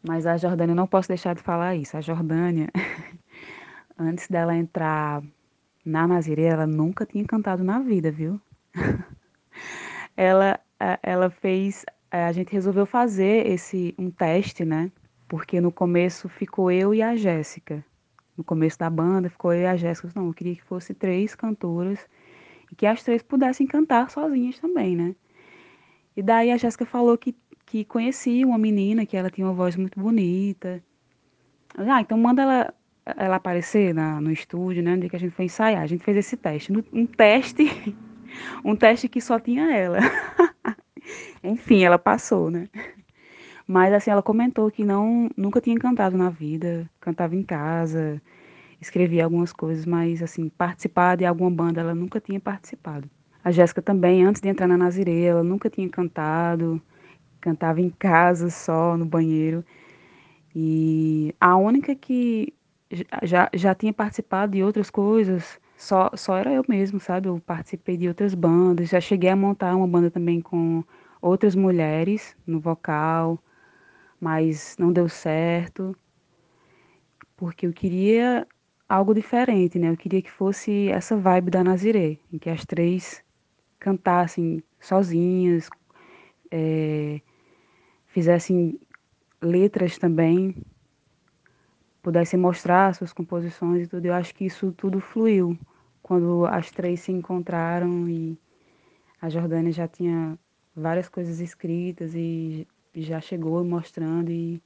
Mas 0.03 0.27
a 0.27 0.37
Jordânia, 0.37 0.75
não 0.75 0.87
posso 0.87 1.09
deixar 1.09 1.35
de 1.35 1.43
falar 1.43 1.77
isso. 1.77 1.97
A 1.97 2.01
Jordânia, 2.01 2.69
antes 3.99 4.27
dela 4.29 4.57
entrar 4.57 5.23
na 5.85 6.07
Nazirê, 6.07 6.45
ela 6.45 6.67
nunca 6.67 7.07
tinha 7.07 7.25
cantado 7.25 7.65
na 7.65 7.79
vida, 7.81 8.11
viu? 8.11 8.41
ela, 10.17 10.61
ela 11.03 11.31
fez, 11.31 11.85
a 12.11 12.33
gente 12.33 12.53
resolveu 12.53 12.87
fazer 12.87 13.47
esse 13.47 13.95
um 13.99 14.11
teste, 14.11 14.65
né? 14.65 14.91
Porque 15.29 15.61
no 15.61 15.73
começo 15.73 16.29
ficou 16.29 16.71
eu 16.71 16.95
e 16.95 17.03
a 17.03 17.17
Jéssica. 17.17 17.85
No 18.37 18.45
começo 18.45 18.79
da 18.79 18.91
banda 18.91 19.29
ficou 19.29 19.53
eu 19.53 19.63
e 19.63 19.67
a 19.67 19.77
Jéssica. 19.77 20.11
Não, 20.15 20.27
eu 20.27 20.35
queria 20.35 20.57
que 20.57 20.63
fosse 20.63 20.95
três 20.95 21.35
cantoras 21.35 21.99
e 22.71 22.75
que 22.75 22.87
as 22.87 23.03
três 23.03 23.23
pudessem 23.23 23.67
cantar 23.67 24.11
sozinhas 24.11 24.59
também, 24.59 24.97
né? 24.97 25.15
E 26.17 26.23
daí 26.23 26.51
a 26.51 26.57
Jéssica 26.57 26.85
falou 26.85 27.17
que, 27.17 27.35
que 27.65 27.85
conhecia 27.85 28.47
uma 28.47 28.59
menina, 28.59 29.07
que 29.07 29.17
ela 29.17 29.31
tinha 29.31 29.47
uma 29.47 29.55
voz 29.55 29.77
muito 29.77 29.99
bonita. 29.99 30.83
Ah, 31.77 32.01
então 32.01 32.19
manda 32.19 32.43
ela, 32.43 32.75
ela 33.17 33.37
aparecer 33.37 33.95
na, 33.95 34.21
no 34.21 34.31
estúdio, 34.31 34.83
né? 34.83 34.95
Onde 34.95 35.09
que 35.09 35.17
a 35.17 35.19
gente 35.19 35.35
foi 35.35 35.47
ensaiar. 35.47 35.83
A 35.83 35.87
gente 35.87 36.05
fez 36.05 36.17
esse 36.17 36.37
teste. 36.37 36.73
Um 36.93 37.07
teste, 37.07 37.97
um 38.65 38.77
teste 38.77 39.09
que 39.09 39.21
só 39.21 39.39
tinha 39.39 39.73
ela. 39.73 39.99
Enfim, 41.43 41.83
ela 41.83 41.99
passou, 41.99 42.51
né? 42.51 42.69
Mas 43.67 43.93
assim, 43.93 44.11
ela 44.11 44.23
comentou 44.23 44.71
que 44.71 44.85
não 44.85 45.31
nunca 45.37 45.61
tinha 45.61 45.79
cantado 45.79 46.17
na 46.17 46.29
vida, 46.29 46.91
cantava 47.01 47.37
em 47.37 47.43
casa, 47.43 48.21
escrevia 48.81 49.25
algumas 49.25 49.53
coisas, 49.53 49.87
mas 49.87 50.23
assim, 50.23 50.49
participar 50.49 51.17
de 51.17 51.25
alguma 51.25 51.51
banda 51.51 51.81
ela 51.81 51.95
nunca 51.95 52.21
tinha 52.21 52.41
participado. 52.41 53.09
A 53.45 53.51
Jéssica 53.51 53.81
também, 53.81 54.25
antes 54.25 54.43
de 54.43 54.49
entrar 54.49 54.67
na 54.67 54.77
Nazirê, 54.77 55.23
ela 55.23 55.43
nunca 55.43 55.71
tinha 55.71 55.89
cantado, 55.89 56.83
cantava 57.41 57.81
em 57.81 57.91
casa 57.91 58.51
só, 58.51 58.97
no 58.97 59.07
banheiro. 59.07 59.65
E 60.55 61.35
a 61.41 61.57
única 61.57 61.95
que 61.95 62.53
já, 63.23 63.49
já 63.55 63.75
tinha 63.75 63.93
participado 63.93 64.53
de 64.53 64.63
outras 64.63 64.91
coisas, 64.91 65.61
só, 65.77 66.11
só 66.15 66.37
era 66.37 66.53
eu 66.53 66.65
mesmo, 66.69 67.01
sabe? 67.01 67.29
Eu 67.29 67.41
participei 67.41 67.97
de 67.97 68.09
outras 68.09 68.35
bandas, 68.35 68.89
já 68.89 69.01
cheguei 69.01 69.31
a 69.31 69.37
montar 69.37 69.75
uma 69.77 69.87
banda 69.87 70.11
também 70.11 70.41
com 70.41 70.85
outras 71.23 71.55
mulheres 71.55 72.37
no 72.47 72.61
vocal, 72.61 73.39
mas 74.21 74.77
não 74.79 74.93
deu 74.93 75.09
certo, 75.09 75.97
porque 77.37 77.67
eu 77.67 77.73
queria 77.73 78.47
algo 78.89 79.15
diferente, 79.15 79.79
né? 79.79 79.89
Eu 79.91 79.97
queria 79.97 80.21
que 80.21 80.31
fosse 80.31 80.89
essa 80.89 81.17
vibe 81.17 81.51
da 81.51 81.65
Naziré, 81.65 82.19
em 82.33 82.39
que 82.39 82.51
as 82.51 82.65
três 82.67 83.23
cantassem 83.79 84.63
sozinhas, 84.81 85.71
é, 86.51 87.21
fizessem 88.09 88.79
letras 89.41 89.97
também, 89.97 90.57
pudessem 92.03 92.39
mostrar 92.39 92.95
suas 92.95 93.13
composições 93.13 93.85
e 93.85 93.87
tudo. 93.87 94.05
Eu 94.07 94.15
acho 94.15 94.35
que 94.35 94.45
isso 94.45 94.73
tudo 94.73 95.01
fluiu 95.01 95.59
quando 96.03 96.47
as 96.47 96.71
três 96.71 97.01
se 97.01 97.13
encontraram 97.13 98.09
e 98.09 98.39
a 99.21 99.29
Jordânia 99.29 99.73
já 99.73 99.87
tinha 99.87 100.39
várias 100.75 101.09
coisas 101.09 101.41
escritas 101.41 102.15
e 102.15 102.67
já 102.95 103.21
chegou 103.21 103.65
mostrando 103.65 104.31
e 104.31 104.63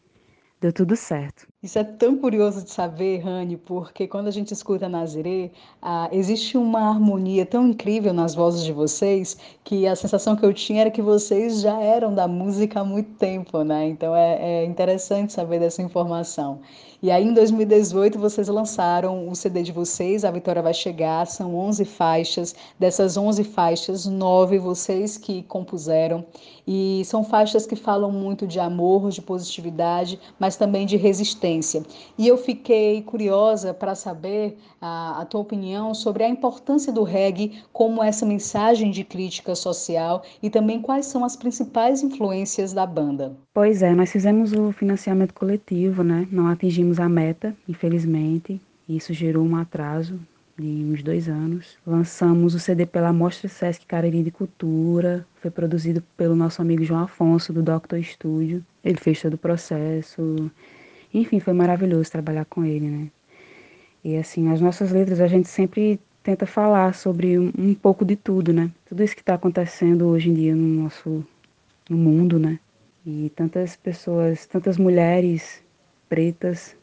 deu 0.61 0.73
tudo 0.73 0.97
certo. 0.97 1.47
Isso 1.65 1.79
é 1.79 1.83
tão 1.83 2.19
curioso 2.19 2.63
de 2.63 2.71
saber, 2.71 3.21
Rani, 3.21 3.57
porque 3.57 4.07
quando 4.07 4.29
a 4.29 4.31
gente 4.31 4.53
escuta 4.53 4.87
Nazirê, 4.87 5.51
ah, 5.81 6.11
existe 6.13 6.59
uma 6.59 6.91
harmonia 6.91 7.47
tão 7.47 7.67
incrível 7.67 8.13
nas 8.13 8.35
vozes 8.35 8.63
de 8.63 8.71
vocês 8.71 9.39
que 9.65 9.87
a 9.87 9.97
sensação 9.97 10.37
que 10.37 10.45
eu 10.45 10.53
tinha 10.53 10.83
era 10.83 10.91
que 10.91 11.01
vocês 11.01 11.63
já 11.63 11.81
eram 11.81 12.15
da 12.15 12.29
música 12.29 12.81
há 12.81 12.85
muito 12.85 13.13
tempo, 13.15 13.63
né? 13.63 13.89
Então 13.89 14.15
é, 14.15 14.61
é 14.61 14.65
interessante 14.67 15.33
saber 15.33 15.59
dessa 15.59 15.81
informação. 15.81 16.61
E 17.05 17.11
aí, 17.11 17.23
em 17.23 17.35
2018, 17.35 18.19
vocês 18.19 18.49
lançaram 18.49 19.29
o 19.29 19.35
CD 19.35 19.63
de 19.63 19.73
vocês, 19.73 20.25
A 20.25 20.31
Vitória 20.31 20.63
Vai 20.63 20.73
Chegar, 20.73 21.27
são 21.27 21.55
11 21.55 21.85
faixas. 21.85 22.55
Dessas 22.79 23.19
11 23.19 23.45
faixas, 23.45 24.07
nove 24.07 24.59
vocês 24.59 25.19
que 25.19 25.43
compuseram. 25.43 26.25
E 26.67 27.03
são 27.05 27.23
faixas 27.23 27.67
que 27.67 27.77
falam 27.77 28.11
muito 28.11 28.47
de 28.47 28.59
amor, 28.59 29.11
de 29.11 29.21
positividade, 29.21 30.19
mas 30.39 30.57
também 30.57 30.87
de 30.87 30.97
resistência. 30.97 31.54
E 32.17 32.29
eu 32.29 32.37
fiquei 32.37 33.03
curiosa 33.03 33.75
para 33.75 33.95
saber 33.95 34.57
a, 34.81 35.23
a 35.23 35.25
tua 35.25 35.41
opinião 35.41 35.95
sobre 35.95 36.25
a 36.25 36.29
importância 36.29 36.93
do 36.93 37.03
reggae 37.03 37.63
como 37.73 38.03
essa 38.03 38.25
mensagem 38.25 38.91
de 38.91 39.05
crítica 39.05 39.55
social 39.55 40.23
e 40.43 40.49
também 40.49 40.81
quais 40.81 41.07
são 41.07 41.25
as 41.25 41.35
principais 41.35 42.03
influências 42.03 42.73
da 42.73 42.87
banda. 42.87 43.37
Pois 43.53 43.83
é, 43.83 43.95
nós 43.95 44.11
fizemos 44.11 44.53
o 44.53 44.73
financiamento 44.73 45.33
coletivo, 45.33 46.03
né? 46.03 46.27
Não 46.31 46.49
atingimos 46.49 46.75
atingimos 46.75 47.01
a 47.01 47.09
meta, 47.09 47.55
infelizmente. 47.69 48.61
Isso 48.89 49.13
gerou 49.13 49.45
um 49.45 49.57
atraso 49.57 50.19
de 50.57 50.67
uns 50.67 51.03
dois 51.03 51.29
anos. 51.29 51.77
Lançamos 51.87 52.55
o 52.55 52.61
CD 52.61 52.87
pela 52.87 53.13
Mostra 53.13 53.49
Sesc 53.49 53.87
Cariri 53.87 54.23
de 54.23 54.31
Cultura. 54.31 55.27
Foi 55.37 55.51
produzido 55.51 56.03
pelo 56.17 56.37
nosso 56.37 56.61
amigo 56.61 56.85
João 56.85 57.03
Afonso, 57.05 57.53
do 57.53 57.63
Doctor 57.63 58.03
Studio. 58.03 58.65
Ele 58.85 58.99
fez 58.99 59.21
todo 59.21 59.35
o 59.35 59.39
processo. 59.39 60.51
Enfim, 61.15 61.39
foi 61.39 61.53
maravilhoso 61.53 62.11
trabalhar 62.11 62.45
com 62.45 62.65
ele, 62.65 62.89
né? 62.89 63.09
E 64.03 64.17
assim, 64.17 64.51
as 64.51 64.61
nossas 64.61 64.91
letras 64.91 65.21
a 65.21 65.29
gente 65.29 65.49
sempre 65.49 66.01
tenta 66.25 66.45
falar 66.45 66.93
sobre 66.95 67.39
um, 67.39 67.53
um 67.57 67.75
pouco 67.75 68.05
de 68.05 68.17
tudo, 68.17 68.53
né? 68.53 68.71
Tudo 68.85 69.03
isso 69.03 69.15
que 69.15 69.23
está 69.23 69.35
acontecendo 69.35 70.09
hoje 70.09 70.29
em 70.29 70.35
dia 70.35 70.55
no 70.57 70.83
nosso 70.83 71.25
no 71.89 71.97
mundo, 71.97 72.39
né? 72.39 72.59
E 73.07 73.31
tantas 73.37 73.77
pessoas, 73.77 74.45
tantas 74.47 74.77
mulheres 74.77 75.63
pretas 76.09 76.77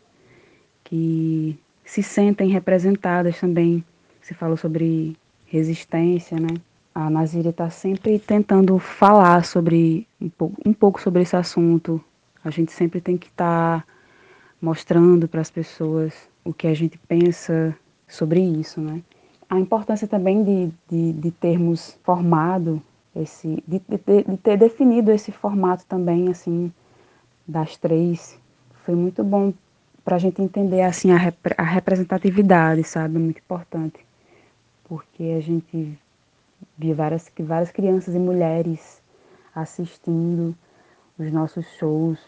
que 0.83 1.59
se 1.83 2.01
sentem 2.01 2.49
representadas 2.49 3.39
também. 3.39 3.83
Você 4.21 4.33
falou 4.33 4.55
sobre 4.55 5.17
resistência, 5.45 6.39
né? 6.39 6.55
A 6.93 7.09
Nazíria 7.09 7.49
está 7.49 7.69
sempre 7.69 8.19
tentando 8.19 8.77
falar 8.79 9.43
sobre 9.43 10.07
um 10.21 10.29
pouco, 10.29 10.61
um 10.65 10.73
pouco 10.73 11.01
sobre 11.01 11.21
esse 11.23 11.35
assunto. 11.35 12.03
A 12.43 12.49
gente 12.49 12.71
sempre 12.71 13.01
tem 13.01 13.17
que 13.17 13.27
estar 13.27 13.79
tá 13.79 13.91
mostrando 14.61 15.27
para 15.27 15.41
as 15.41 15.49
pessoas 15.49 16.13
o 16.43 16.53
que 16.53 16.67
a 16.67 16.73
gente 16.73 16.97
pensa 17.07 17.75
sobre 18.07 18.39
isso, 18.39 18.79
né? 18.79 19.01
A 19.49 19.59
importância 19.59 20.07
também 20.07 20.43
de, 20.43 20.71
de, 20.89 21.13
de 21.13 21.31
termos 21.31 21.97
formado 22.03 22.81
esse, 23.15 23.61
de, 23.67 23.79
de, 23.79 24.23
de 24.23 24.37
ter 24.37 24.57
definido 24.57 25.11
esse 25.11 25.31
formato 25.31 25.85
também, 25.85 26.29
assim, 26.29 26.71
das 27.47 27.75
três, 27.75 28.39
foi 28.85 28.95
muito 28.95 29.23
bom 29.23 29.53
para 30.03 30.15
a 30.15 30.19
gente 30.19 30.41
entender 30.41 30.81
assim 30.81 31.11
a, 31.11 31.17
rep 31.17 31.37
a 31.57 31.63
representatividade, 31.63 32.83
sabe? 32.83 33.17
Muito 33.19 33.39
importante. 33.39 34.05
Porque 34.85 35.23
a 35.37 35.39
gente 35.39 35.97
via 36.77 36.95
várias, 36.95 37.31
várias 37.39 37.71
crianças 37.71 38.15
e 38.15 38.19
mulheres 38.19 39.01
assistindo 39.53 40.55
os 41.17 41.31
nossos 41.31 41.65
shows. 41.77 42.19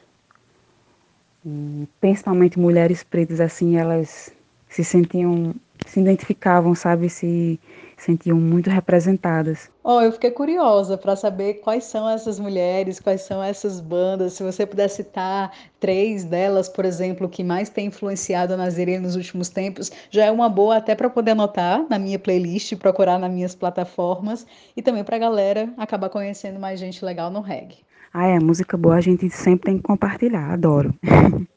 E 1.46 1.88
principalmente 2.00 2.60
mulheres 2.60 3.04
pretas, 3.04 3.40
assim, 3.42 3.78
elas 3.78 4.32
se 4.70 4.84
sentiam, 4.84 5.54
se 5.86 6.00
identificavam, 6.00 6.74
sabe? 6.74 7.10
Se 7.10 7.60
sentiam 7.98 8.38
muito 8.38 8.70
representadas. 8.70 9.70
Oh, 9.84 10.02
eu 10.02 10.12
fiquei 10.12 10.32
curiosa 10.32 10.98
para 10.98 11.16
saber 11.16 11.56
quais 11.56 11.84
são 11.86 12.10
essas 12.10 12.40
mulheres, 12.40 13.00
quais 13.00 13.22
são 13.22 13.44
essas 13.44 13.80
bandas. 13.80 14.34
Se 14.34 14.44
você 14.44 14.66
puder 14.66 14.90
citar 14.90 15.52
três 15.80 16.24
delas, 16.24 16.68
por 16.68 16.86
exemplo, 16.86 17.30
que 17.30 17.44
mais 17.44 17.70
tem 17.70 17.88
influenciado 17.88 18.54
a 18.54 18.58
Nazirê 18.58 19.00
nos 19.00 19.16
últimos 19.16 19.50
tempos, 19.50 19.92
já 20.10 20.26
é 20.26 20.32
uma 20.32 20.50
boa 20.50 20.78
até 20.78 20.96
para 20.96 21.10
poder 21.10 21.32
anotar 21.32 21.86
na 21.90 22.00
minha 22.00 22.20
playlist, 22.20 22.76
procurar 22.78 23.20
nas 23.20 23.32
minhas 23.32 23.56
plataformas 23.56 24.46
e 24.76 24.82
também 24.82 25.04
para 25.04 25.16
a 25.18 25.20
galera 25.20 25.74
acabar 25.78 26.10
conhecendo 26.10 26.60
mais 26.60 26.80
gente 26.80 27.04
legal 27.06 27.30
no 27.30 27.42
reggae. 27.42 27.86
Ah, 28.14 28.28
é, 28.28 28.40
música 28.40 28.78
boa 28.78 28.96
a 28.96 29.02
gente 29.02 29.28
sempre 29.32 29.66
tem 29.72 29.78
que 29.78 29.84
compartilhar, 29.84 30.52
adoro. 30.52 30.94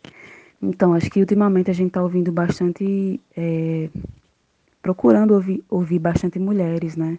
Então, 0.63 0.95
acho 0.95 1.11
que 1.11 1.21
ultimamente 1.21 1.71
a 1.71 1.75
gente 1.75 1.89
está 1.89 2.03
ouvindo 2.03 2.33
bastante, 2.33 3.21
é, 3.37 3.91
procurando 4.81 5.35
ouvir, 5.35 5.63
ouvir 5.69 5.99
bastante 5.99 6.39
mulheres, 6.39 6.97
né? 6.97 7.19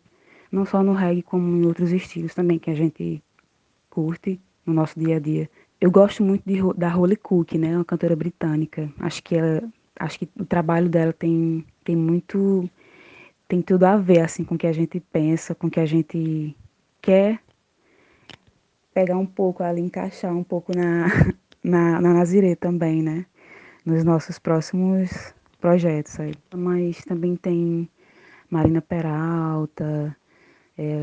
Não 0.52 0.66
só 0.66 0.82
no 0.82 0.92
reggae, 0.92 1.22
como 1.22 1.56
em 1.56 1.66
outros 1.68 1.92
estilos 1.92 2.34
também 2.34 2.58
que 2.58 2.72
a 2.72 2.74
gente 2.74 3.22
curte 3.92 4.40
no 4.66 4.74
nosso 4.74 5.00
dia 5.00 5.18
a 5.18 5.20
dia. 5.20 5.48
Eu 5.80 5.92
gosto 5.92 6.24
muito 6.24 6.44
de, 6.48 6.58
da 6.76 6.90
Holly 6.90 7.16
Cook, 7.16 7.54
né? 7.54 7.76
Uma 7.76 7.86
cantora 7.86 8.16
britânica. 8.16 8.92
Acho 9.00 9.22
que 9.22 9.36
ela, 9.36 9.64
acho 10.00 10.18
que 10.18 10.28
o 10.36 10.44
trabalho 10.44 10.90
dela 10.90 11.14
tem, 11.14 11.64
tem 11.84 11.96
muito, 11.96 12.68
tem 13.48 13.62
tudo 13.62 13.84
a 13.84 13.98
ver 13.98 14.22
assim 14.22 14.44
com 14.44 14.56
o 14.56 14.58
que 14.58 14.68
a 14.68 14.74
gente 14.74 15.00
pensa, 15.00 15.54
com 15.54 15.68
o 15.68 15.72
que 15.72 15.80
a 15.80 15.86
gente 15.86 16.56
quer 17.00 17.40
pegar 18.98 19.16
um 19.16 19.28
pouco 19.28 19.62
ali, 19.62 19.80
encaixar 19.80 20.36
um 20.36 20.44
pouco 20.44 20.76
na, 20.76 21.06
na, 21.64 22.02
na 22.02 22.14
Nazirê 22.16 22.56
também, 22.56 23.04
né? 23.04 23.28
Nos 23.86 24.04
nossos 24.04 24.40
próximos 24.40 25.36
projetos 25.62 26.20
aí. 26.20 26.34
Mas 26.56 27.06
também 27.06 27.36
tem 27.36 27.88
Marina 28.50 28.82
Peralta, 28.82 30.18
é, 30.76 30.98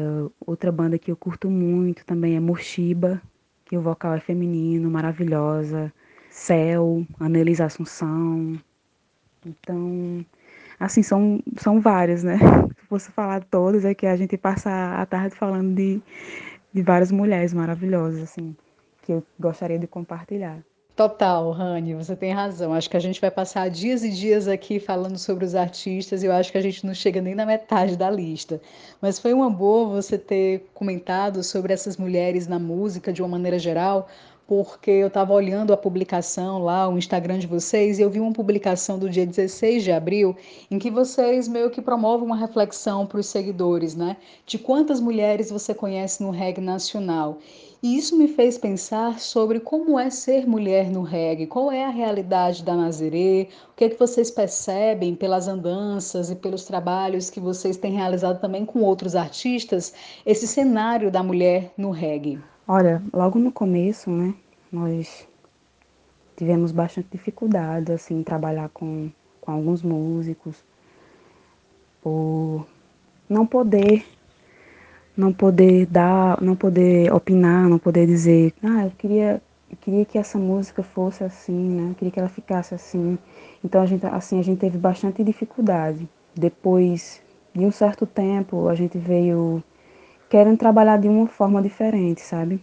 outra 0.45 0.73
banda 0.73 0.99
que 0.99 1.09
eu 1.09 1.17
curto 1.17 1.49
muito 1.49 2.05
também 2.05 2.35
é 2.35 2.41
Mochiba, 2.41 3.23
que 3.65 3.79
o 3.79 3.81
vocal 3.81 4.15
é 4.15 4.19
feminino, 4.19 4.91
maravilhosa. 4.91 5.93
Céu, 6.29 7.07
Anelisa 7.21 7.67
Assunção. 7.67 8.59
Então, 9.47 10.27
assim, 10.81 11.05
são, 11.05 11.41
são 11.57 11.81
várias, 11.81 12.25
né? 12.25 12.39
Se 12.77 12.87
fosse 12.89 13.13
falar 13.13 13.45
todas, 13.45 13.85
é 13.85 13.95
que 13.95 14.05
a 14.05 14.17
gente 14.17 14.37
passa 14.37 15.01
a 15.01 15.07
tarde 15.07 15.37
falando 15.37 15.77
de, 15.77 16.03
de 16.75 16.83
várias 16.83 17.13
mulheres 17.13 17.55
maravilhosas, 17.55 18.21
assim, 18.23 18.57
que 19.03 19.13
eu 19.13 19.23
gostaria 19.39 19.79
de 19.79 19.87
compartilhar. 19.87 20.59
Total, 20.97 21.51
Rani, 21.51 21.93
você 21.95 22.15
tem 22.15 22.33
razão. 22.33 22.73
Acho 22.73 22.89
que 22.89 22.97
a 22.97 23.01
gente 23.01 23.21
vai 23.21 23.31
passar 23.31 23.69
dias 23.69 24.05
e 24.05 24.11
dias 24.11 24.47
aqui 24.47 24.79
falando 24.79 25.19
sobre 25.19 25.45
os 25.45 25.57
artistas 25.57 26.23
e 26.23 26.27
eu 26.27 26.33
acho 26.33 26.53
que 26.53 26.59
a 26.59 26.61
gente 26.61 26.87
não 26.87 26.95
chega 26.95 27.21
nem 27.21 27.35
na 27.35 27.45
metade 27.45 27.97
da 27.97 28.09
lista. 28.09 28.61
Mas 29.01 29.19
foi 29.19 29.33
uma 29.33 29.51
boa 29.51 29.89
você 29.89 30.17
ter 30.17 30.71
comentado 30.73 31.43
sobre 31.43 31.73
essas 31.73 31.97
mulheres 31.97 32.47
na 32.47 32.61
música 32.61 33.13
de 33.13 33.23
uma 33.23 33.29
maneira 33.29 33.59
geral, 33.59 34.09
porque 34.47 34.91
eu 34.91 35.07
estava 35.07 35.33
olhando 35.33 35.73
a 35.73 35.77
publicação 35.77 36.59
lá, 36.59 36.89
o 36.89 36.99
Instagram 36.99 37.39
de 37.39 37.47
vocês, 37.47 37.99
e 37.99 38.03
eu 38.03 38.11
vi 38.11 38.21
uma 38.21 38.33
publicação 38.33 38.99
do 38.99 39.09
dia 39.09 39.27
16 39.27 39.83
de 39.83 39.91
abril, 39.91 40.37
em 40.71 40.79
que 40.79 40.91
vocês 40.91 41.49
meio 41.49 41.71
que 41.71 41.81
promovem 41.81 42.27
uma 42.27 42.37
reflexão 42.37 43.07
para 43.07 43.21
os 43.21 43.27
seguidores, 43.27 43.95
né? 43.95 44.17
De 44.47 44.59
quantas 44.59 45.01
mulheres 45.01 45.51
você 45.51 45.75
conhece 45.75 46.23
no 46.23 46.31
reggae 46.31 46.61
nacional. 46.61 47.39
E 47.83 47.99
isso 47.99 48.17
me 48.17 48.29
fez 48.29 48.57
pensar 48.57 49.21
sobre 49.21 49.61
como 49.61 49.99
é 49.99 50.09
ser 50.09 50.47
mulher 50.47 50.91
no 50.91 51.03
reggae, 51.03 51.47
qual 51.47 51.71
é 51.71 51.85
a 51.85 51.91
realidade 51.91 52.63
da 52.63 52.75
Nazaré, 52.75 53.49
o 53.71 53.77
que 53.77 53.85
é 53.85 53.89
que 53.91 53.99
vocês 53.99 54.31
percebem 54.31 55.15
pelas 55.15 55.49
andanças 55.49 56.31
e 56.31 56.35
pelos 56.35 56.65
trabalhos 56.65 57.29
que 57.29 57.41
vocês 57.41 57.77
têm 57.77 57.93
realizado 57.93 58.41
também 58.41 58.65
com 58.65 58.81
outros 58.81 59.15
artistas, 59.15 59.93
esse 60.25 60.47
cenário 60.47 61.11
da 61.11 61.23
mulher 61.23 61.75
no 61.77 61.91
reggae. 61.91 62.41
Olha, 62.67 63.03
logo 63.13 63.39
no 63.39 63.53
começo, 63.53 64.11
né, 64.11 64.33
nós 64.73 65.29
tivemos 66.35 66.73
bastante 66.73 67.09
dificuldade, 67.13 67.93
assim, 67.93 68.21
em 68.21 68.23
trabalhar 68.23 68.71
com, 68.71 69.11
com 69.39 69.53
alguns 69.53 69.83
músicos, 69.83 70.65
por 72.01 72.67
não 73.29 73.47
poder, 73.47 74.07
não 75.15 75.31
poder 75.31 75.85
dar, 75.85 76.41
não 76.41 76.57
poder 76.57 77.13
opinar, 77.13 77.69
não 77.69 77.79
poder 77.79 78.07
dizer, 78.07 78.55
ah, 78.63 78.87
eu 78.87 78.93
queria, 78.93 79.43
eu 79.71 79.77
queria 79.77 80.05
que 80.07 80.17
essa 80.17 80.39
música 80.39 80.83
fosse 80.83 81.23
assim, 81.23 81.53
né, 81.53 81.91
eu 81.91 81.95
queria 81.95 82.13
que 82.13 82.19
ela 82.19 82.31
ficasse 82.31 82.75
assim. 82.75 83.19
Então, 83.63 83.83
a 83.83 83.87
gente, 83.87 84.07
assim, 84.07 84.39
a 84.41 84.43
gente 84.43 84.61
teve 84.61 84.79
bastante 84.79 85.23
dificuldade. 85.23 86.09
Depois 86.35 87.21
de 87.55 87.67
um 87.67 87.71
certo 87.71 88.07
tempo, 88.07 88.69
a 88.69 88.75
gente 88.75 88.97
veio 88.97 89.63
querem 90.35 90.57
trabalhar 90.57 90.99
de 90.99 91.07
uma 91.07 91.29
forma 91.29 91.63
diferente, 91.63 92.21
sabe? 92.21 92.61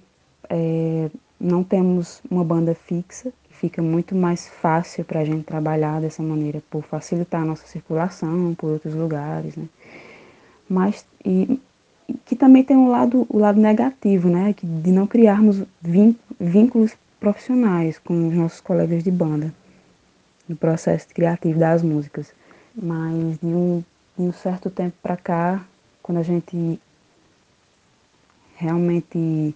É, 0.50 1.10
não 1.40 1.64
temos 1.64 2.22
uma 2.30 2.44
banda 2.44 2.76
fixa, 2.76 3.32
fica 3.50 3.82
muito 3.82 4.14
mais 4.14 4.46
fácil 4.46 5.06
para 5.06 5.22
a 5.22 5.24
gente 5.24 5.46
trabalhar 5.46 6.02
dessa 6.02 6.22
maneira, 6.22 6.62
por 6.70 6.84
facilitar 6.84 7.44
a 7.44 7.46
nossa 7.46 7.66
circulação 7.66 8.54
por 8.56 8.72
outros 8.72 8.94
lugares, 8.94 9.56
né? 9.56 9.70
Mas, 10.70 11.06
e, 11.26 11.58
que 12.26 12.36
também 12.36 12.62
tem 12.62 12.76
um 12.76 12.90
lado, 12.90 13.26
o 13.30 13.38
lado 13.38 13.58
negativo, 13.58 14.28
né? 14.28 14.54
De 14.62 14.92
não 14.92 15.08
criarmos 15.08 15.64
vínculos 16.38 16.92
profissionais 17.22 17.98
com 18.00 18.28
os 18.28 18.34
nossos 18.34 18.60
colegas 18.60 19.02
de 19.02 19.12
banda 19.12 19.54
no 20.46 20.58
processo 20.58 21.08
criativo 21.08 21.58
das 21.58 21.82
músicas. 21.82 22.34
Mas 22.76 23.40
de 23.40 23.48
um, 23.48 23.82
de 24.18 24.24
um 24.26 24.34
certo 24.34 24.70
tempo 24.70 24.98
para 25.02 25.16
cá, 25.16 25.66
quando 26.04 26.18
a 26.18 26.24
gente 26.24 26.78
realmente 28.62 29.56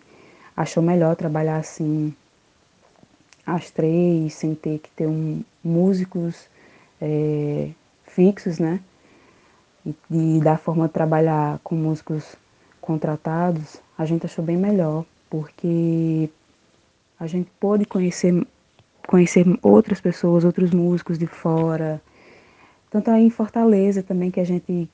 achou 0.58 0.82
melhor 0.82 1.16
trabalhar 1.16 1.58
assim 1.58 2.14
as 3.46 3.70
três, 3.70 4.34
sem 4.34 4.56
ter 4.56 4.80
que 4.80 4.90
ter 4.90 5.06
um, 5.06 5.44
músicos 5.64 6.48
é, 7.00 7.70
fixos, 8.06 8.58
né? 8.58 8.80
E, 9.86 9.96
e 10.10 10.40
da 10.42 10.58
forma 10.58 10.88
de 10.88 10.94
trabalhar 10.94 11.60
com 11.64 11.76
músicos 11.76 12.36
contratados, 12.82 13.80
a 13.96 14.06
gente 14.06 14.26
achou 14.26 14.44
bem 14.44 14.58
melhor, 14.58 15.06
porque 15.30 16.28
a 17.20 17.28
gente 17.28 17.50
pôde 17.60 17.86
conhecer, 17.86 18.46
conhecer 19.08 19.46
outras 19.62 20.02
pessoas, 20.02 20.44
outros 20.44 20.72
músicos 20.72 21.20
de 21.20 21.28
fora. 21.28 22.02
Tanto 22.90 23.12
aí 23.12 23.24
em 23.24 23.30
Fortaleza 23.30 24.02
também 24.02 24.32
que 24.32 24.40
a 24.40 24.46
gente 24.46 24.90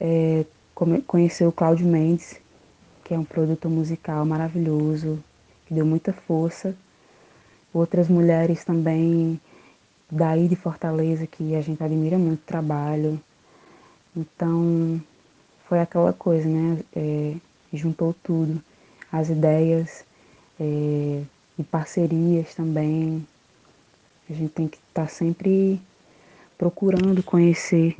é, 0.00 0.44
conheceu 1.06 1.50
o 1.50 1.52
Cláudio 1.52 1.86
Mendes, 1.86 2.40
que 3.04 3.12
é 3.12 3.18
um 3.18 3.24
produto 3.24 3.68
musical 3.68 4.24
maravilhoso, 4.24 5.22
que 5.66 5.74
deu 5.74 5.84
muita 5.84 6.12
força. 6.12 6.74
Outras 7.72 8.08
mulheres 8.08 8.64
também 8.64 9.38
daí 10.10 10.48
de 10.48 10.56
Fortaleza 10.56 11.26
que 11.26 11.54
a 11.54 11.60
gente 11.60 11.82
admira 11.82 12.16
muito 12.16 12.40
o 12.40 12.46
trabalho. 12.46 13.20
Então 14.16 15.00
foi 15.68 15.80
aquela 15.80 16.12
coisa, 16.12 16.48
né? 16.48 16.80
É, 16.94 17.34
juntou 17.72 18.14
tudo, 18.22 18.62
as 19.10 19.28
ideias 19.28 20.04
é, 20.58 21.22
e 21.58 21.62
parcerias 21.64 22.54
também. 22.54 23.26
A 24.30 24.32
gente 24.32 24.52
tem 24.52 24.68
que 24.68 24.78
estar 24.78 25.02
tá 25.02 25.08
sempre 25.08 25.80
procurando 26.56 27.22
conhecer, 27.22 27.96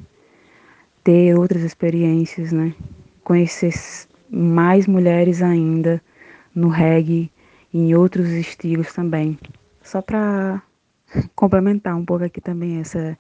ter 1.03 1.37
outras 1.37 1.63
experiências, 1.63 2.53
né? 2.53 2.75
Conhecer 3.23 3.73
mais 4.31 4.87
mulheres 4.87 5.43
ainda 5.43 6.03
no 6.55 6.69
reggae 6.69 7.31
e 7.73 7.79
em 7.79 7.95
outros 7.95 8.29
estilos 8.29 8.93
também. 8.93 9.39
Só 9.83 10.01
para 10.01 10.63
complementar 11.35 11.97
um 11.97 12.05
pouco 12.05 12.25
aqui 12.25 12.41
também 12.41 12.79
essa 12.79 13.19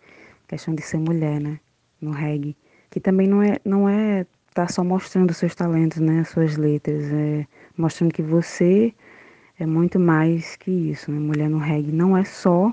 questão 0.48 0.74
de 0.74 0.82
ser 0.82 0.98
mulher, 0.98 1.40
né, 1.40 1.58
no 2.00 2.10
reggae, 2.10 2.56
que 2.90 3.00
também 3.00 3.26
não 3.26 3.42
é 3.42 3.58
não 3.64 3.88
é 3.88 4.26
tá 4.54 4.68
só 4.68 4.84
mostrando 4.84 5.34
seus 5.34 5.54
talentos, 5.54 5.98
né, 5.98 6.22
suas 6.24 6.56
letras, 6.56 7.12
é 7.12 7.46
mostrando 7.76 8.12
que 8.12 8.22
você 8.22 8.94
é 9.58 9.66
muito 9.66 9.98
mais 9.98 10.56
que 10.56 10.70
isso, 10.70 11.10
né? 11.10 11.18
Mulher 11.18 11.48
no 11.48 11.58
reggae 11.58 11.92
não 11.92 12.16
é 12.16 12.24
só 12.24 12.72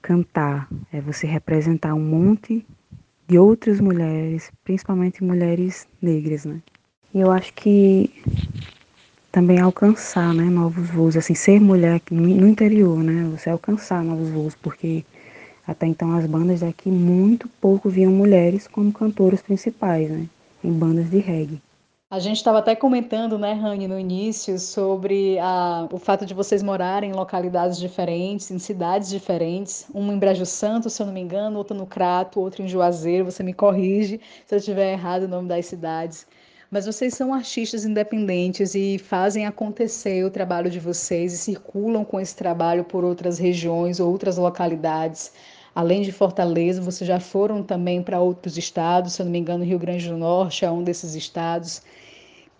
cantar, 0.00 0.68
é 0.92 1.00
você 1.00 1.26
representar 1.26 1.94
um 1.94 2.00
monte 2.00 2.66
de 3.26 3.38
outras 3.38 3.80
mulheres, 3.80 4.50
principalmente 4.64 5.22
mulheres 5.22 5.86
negras, 6.00 6.44
né? 6.44 6.62
E 7.14 7.20
eu 7.20 7.30
acho 7.32 7.52
que 7.54 8.10
também 9.32 9.60
alcançar 9.60 10.34
né, 10.34 10.44
novos 10.44 10.88
voos, 10.90 11.16
assim, 11.16 11.34
ser 11.34 11.60
mulher 11.60 12.00
no 12.10 12.46
interior, 12.46 12.98
né? 13.02 13.28
Você 13.36 13.48
alcançar 13.50 14.02
novos 14.02 14.28
voos, 14.30 14.54
porque 14.54 15.04
até 15.66 15.86
então 15.86 16.12
as 16.14 16.26
bandas 16.26 16.60
daqui 16.60 16.90
muito 16.90 17.48
pouco 17.60 17.88
viam 17.88 18.10
mulheres 18.10 18.66
como 18.66 18.92
cantoras 18.92 19.40
principais, 19.40 20.10
né? 20.10 20.26
Em 20.62 20.72
bandas 20.72 21.10
de 21.10 21.18
reggae. 21.18 21.60
A 22.10 22.18
gente 22.18 22.38
estava 22.38 22.60
até 22.60 22.74
comentando, 22.74 23.38
né, 23.38 23.52
Rani, 23.52 23.86
no 23.86 23.98
início, 23.98 24.58
sobre 24.58 25.38
a, 25.40 25.86
o 25.92 25.98
fato 25.98 26.24
de 26.24 26.32
vocês 26.32 26.62
morarem 26.62 27.10
em 27.10 27.12
localidades 27.12 27.78
diferentes, 27.78 28.50
em 28.50 28.58
cidades 28.58 29.10
diferentes, 29.10 29.86
uma 29.92 30.14
em 30.14 30.18
Brejo 30.18 30.46
Santo, 30.46 30.88
se 30.88 31.02
eu 31.02 31.06
não 31.06 31.12
me 31.12 31.20
engano, 31.20 31.58
outra 31.58 31.76
no 31.76 31.86
Crato, 31.86 32.40
outra 32.40 32.62
em 32.62 32.68
Juazeiro, 32.68 33.26
você 33.26 33.42
me 33.42 33.52
corrige 33.52 34.22
se 34.46 34.54
eu 34.54 34.58
estiver 34.58 34.94
errado 34.94 35.24
o 35.24 35.28
nome 35.28 35.48
das 35.48 35.66
cidades 35.66 36.26
mas 36.70 36.84
vocês 36.86 37.14
são 37.14 37.32
artistas 37.32 37.84
independentes 37.84 38.74
e 38.74 38.98
fazem 38.98 39.46
acontecer 39.46 40.24
o 40.24 40.30
trabalho 40.30 40.70
de 40.70 40.78
vocês 40.78 41.32
e 41.32 41.38
circulam 41.38 42.04
com 42.04 42.20
esse 42.20 42.36
trabalho 42.36 42.84
por 42.84 43.04
outras 43.04 43.38
regiões, 43.38 44.00
outras 44.00 44.36
localidades. 44.36 45.32
Além 45.74 46.02
de 46.02 46.12
Fortaleza, 46.12 46.82
vocês 46.82 47.06
já 47.08 47.20
foram 47.20 47.62
também 47.62 48.02
para 48.02 48.20
outros 48.20 48.58
estados, 48.58 49.14
se 49.14 49.22
eu 49.22 49.24
não 49.24 49.32
me 49.32 49.38
engano, 49.38 49.64
Rio 49.64 49.78
Grande 49.78 50.08
do 50.08 50.16
Norte 50.16 50.64
é 50.64 50.70
um 50.70 50.82
desses 50.82 51.14
estados. 51.14 51.82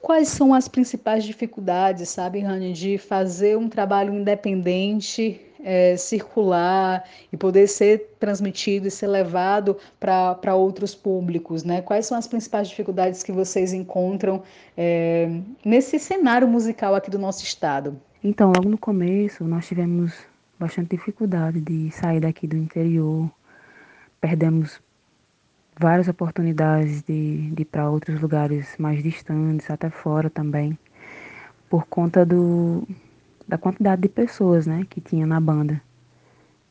Quais 0.00 0.28
são 0.28 0.54
as 0.54 0.68
principais 0.68 1.24
dificuldades, 1.24 2.08
sabe, 2.08 2.38
Rani, 2.38 2.72
de 2.72 2.96
fazer 2.96 3.58
um 3.58 3.68
trabalho 3.68 4.14
independente, 4.14 5.40
é, 5.62 5.96
circular 5.96 7.04
e 7.32 7.36
poder 7.36 7.66
ser 7.66 8.14
transmitido 8.18 8.88
e 8.88 8.90
ser 8.90 9.06
levado 9.06 9.76
para 9.98 10.54
outros 10.54 10.94
públicos, 10.94 11.64
né? 11.64 11.82
Quais 11.82 12.06
são 12.06 12.16
as 12.16 12.26
principais 12.26 12.68
dificuldades 12.68 13.22
que 13.22 13.32
vocês 13.32 13.72
encontram 13.72 14.42
é, 14.76 15.28
nesse 15.64 15.98
cenário 15.98 16.48
musical 16.48 16.94
aqui 16.94 17.10
do 17.10 17.18
nosso 17.18 17.44
estado? 17.44 18.00
Então, 18.22 18.52
logo 18.54 18.68
no 18.68 18.78
começo, 18.78 19.44
nós 19.44 19.66
tivemos 19.66 20.12
bastante 20.58 20.96
dificuldade 20.96 21.60
de 21.60 21.90
sair 21.92 22.20
daqui 22.20 22.46
do 22.46 22.56
interior, 22.56 23.30
perdemos 24.20 24.80
várias 25.78 26.08
oportunidades 26.08 27.02
de, 27.02 27.50
de 27.50 27.62
ir 27.62 27.64
para 27.64 27.88
outros 27.88 28.20
lugares 28.20 28.74
mais 28.78 29.02
distantes, 29.02 29.70
até 29.70 29.88
fora 29.88 30.28
também, 30.28 30.76
por 31.70 31.86
conta 31.86 32.26
do, 32.26 32.82
da 33.48 33.56
quantidade 33.56 34.02
de 34.02 34.08
pessoas 34.08 34.66
né, 34.66 34.86
que 34.90 35.00
tinha 35.00 35.26
na 35.26 35.40
banda. 35.40 35.80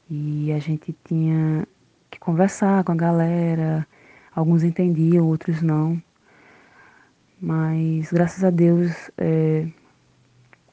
E 0.10 0.52
a 0.54 0.60
gente 0.60 0.96
tinha 1.04 1.68
que 2.10 2.20
conversar 2.20 2.84
com 2.84 2.92
a 2.92 2.96
galera, 2.96 3.86
alguns 4.34 4.63
entendiam, 4.63 5.26
outros 5.26 5.62
não. 5.62 6.02
Mas 7.42 8.12
graças 8.12 8.44
a 8.44 8.50
Deus 8.50 9.12
é, 9.18 9.68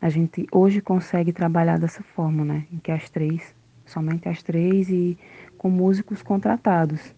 a 0.00 0.08
gente 0.10 0.46
hoje 0.52 0.80
consegue 0.82 1.32
trabalhar 1.32 1.78
dessa 1.78 2.02
forma, 2.02 2.44
né? 2.44 2.66
Em 2.70 2.78
que 2.78 2.92
as 2.92 3.08
três, 3.08 3.54
somente 3.86 4.28
as 4.28 4.42
três 4.42 4.90
e 4.90 5.18
com 5.56 5.70
músicos 5.70 6.22
contratados. 6.22 7.14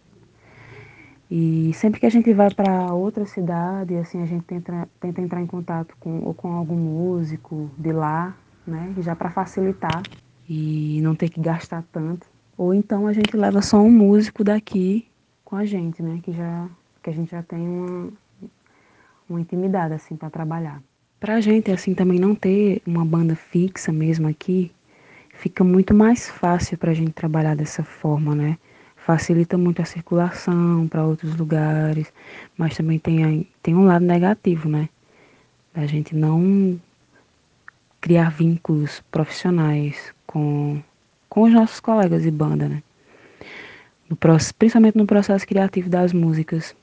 E 1.28 1.72
sempre 1.74 1.98
que 1.98 2.06
a 2.06 2.10
gente 2.10 2.32
vai 2.32 2.54
para 2.54 2.94
outra 2.94 3.26
cidade, 3.26 3.96
assim, 3.96 4.22
a 4.22 4.26
gente 4.26 4.44
tenta, 4.44 4.88
tenta 5.00 5.20
entrar 5.20 5.42
em 5.42 5.46
contato 5.46 5.96
com, 5.98 6.22
ou 6.22 6.32
com 6.32 6.52
algum 6.52 6.76
músico 6.76 7.68
de 7.76 7.92
lá, 7.92 8.36
né? 8.66 8.94
Já 8.98 9.14
para 9.14 9.30
facilitar 9.30 10.02
e 10.48 11.00
não 11.02 11.14
ter 11.14 11.28
que 11.28 11.40
gastar 11.40 11.84
tanto. 11.92 12.26
Ou 12.56 12.72
então 12.72 13.06
a 13.06 13.12
gente 13.12 13.36
leva 13.36 13.60
só 13.62 13.78
um 13.80 13.90
músico 13.90 14.42
daqui 14.42 15.06
com 15.44 15.56
a 15.56 15.64
gente, 15.64 16.02
né? 16.02 16.20
Que 16.22 16.32
já 16.32 16.68
que 17.02 17.10
a 17.10 17.12
gente 17.12 17.30
já 17.30 17.42
tem 17.42 17.60
uma, 17.60 18.12
uma 19.28 19.40
intimidade 19.40 19.94
assim 19.94 20.16
para 20.16 20.30
trabalhar. 20.30 20.82
Para 21.20 21.36
a 21.36 21.40
gente 21.40 21.70
assim 21.70 21.94
também 21.94 22.18
não 22.18 22.34
ter 22.34 22.82
uma 22.86 23.04
banda 23.04 23.36
fixa 23.36 23.92
mesmo 23.92 24.28
aqui, 24.28 24.72
fica 25.34 25.62
muito 25.62 25.94
mais 25.94 26.28
fácil 26.28 26.76
para 26.78 26.90
a 26.90 26.94
gente 26.94 27.12
trabalhar 27.12 27.54
dessa 27.54 27.82
forma, 27.82 28.34
né? 28.34 28.58
facilita 29.06 29.56
muito 29.56 29.80
a 29.80 29.84
circulação 29.84 30.88
para 30.88 31.04
outros 31.04 31.36
lugares, 31.36 32.12
mas 32.58 32.76
também 32.76 32.98
tem, 32.98 33.46
tem 33.62 33.72
um 33.72 33.84
lado 33.84 34.04
negativo, 34.04 34.68
né? 34.68 34.88
Da 35.72 35.86
gente 35.86 36.12
não 36.12 36.76
criar 38.00 38.30
vínculos 38.30 39.02
profissionais 39.10 40.12
com, 40.26 40.82
com 41.28 41.42
os 41.42 41.52
nossos 41.52 41.80
colegas 41.80 42.22
de 42.22 42.30
banda, 42.30 42.68
né? 42.68 42.82
No, 44.08 44.16
principalmente 44.58 44.96
no 44.96 45.06
processo 45.06 45.46
criativo 45.46 45.88
das 45.88 46.12
músicas. 46.12 46.74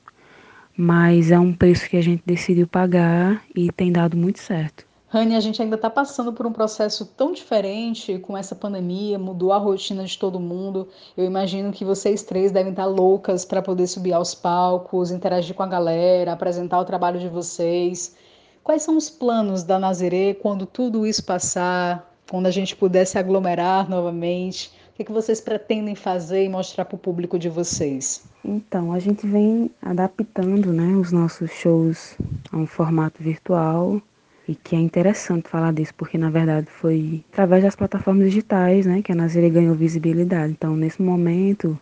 Mas 0.76 1.30
é 1.30 1.38
um 1.38 1.52
preço 1.52 1.88
que 1.88 1.96
a 1.96 2.02
gente 2.02 2.22
decidiu 2.26 2.66
pagar 2.66 3.42
e 3.54 3.70
tem 3.70 3.92
dado 3.92 4.16
muito 4.16 4.40
certo. 4.40 4.84
Rani, 5.14 5.36
a 5.36 5.40
gente 5.40 5.62
ainda 5.62 5.76
está 5.76 5.88
passando 5.88 6.32
por 6.32 6.44
um 6.44 6.52
processo 6.52 7.06
tão 7.06 7.32
diferente 7.32 8.18
com 8.18 8.36
essa 8.36 8.52
pandemia, 8.52 9.16
mudou 9.16 9.52
a 9.52 9.58
rotina 9.58 10.04
de 10.04 10.18
todo 10.18 10.40
mundo. 10.40 10.88
Eu 11.16 11.24
imagino 11.24 11.70
que 11.70 11.84
vocês 11.84 12.24
três 12.24 12.50
devem 12.50 12.72
estar 12.72 12.82
tá 12.82 12.88
loucas 12.88 13.44
para 13.44 13.62
poder 13.62 13.86
subir 13.86 14.12
aos 14.12 14.34
palcos, 14.34 15.12
interagir 15.12 15.54
com 15.54 15.62
a 15.62 15.68
galera, 15.68 16.32
apresentar 16.32 16.80
o 16.80 16.84
trabalho 16.84 17.20
de 17.20 17.28
vocês. 17.28 18.16
Quais 18.64 18.82
são 18.82 18.96
os 18.96 19.10
planos 19.10 19.62
da 19.62 19.78
Nazirê 19.78 20.32
quando 20.32 20.64
tudo 20.64 21.06
isso 21.06 21.22
passar, 21.22 22.10
quando 22.30 22.46
a 22.46 22.50
gente 22.50 22.74
puder 22.74 23.04
se 23.04 23.18
aglomerar 23.18 23.90
novamente? 23.90 24.72
O 24.88 24.96
que, 24.96 25.04
que 25.04 25.12
vocês 25.12 25.38
pretendem 25.38 25.94
fazer 25.94 26.44
e 26.44 26.48
mostrar 26.48 26.86
para 26.86 26.96
o 26.96 26.98
público 26.98 27.38
de 27.38 27.50
vocês? 27.50 28.24
Então, 28.42 28.90
a 28.94 28.98
gente 28.98 29.26
vem 29.26 29.70
adaptando 29.82 30.72
né, 30.72 30.96
os 30.96 31.12
nossos 31.12 31.50
shows 31.50 32.16
a 32.50 32.56
um 32.56 32.66
formato 32.66 33.22
virtual 33.22 34.00
e 34.48 34.54
que 34.54 34.74
é 34.74 34.78
interessante 34.78 35.46
falar 35.46 35.74
disso, 35.74 35.92
porque 35.94 36.16
na 36.16 36.30
verdade 36.30 36.66
foi 36.70 37.22
através 37.32 37.64
das 37.64 37.76
plataformas 37.76 38.28
digitais 38.28 38.86
né, 38.86 39.02
que 39.02 39.12
a 39.12 39.14
Nazire 39.14 39.50
ganhou 39.50 39.74
visibilidade. 39.74 40.52
Então, 40.52 40.74
nesse 40.74 41.02
momento, 41.02 41.78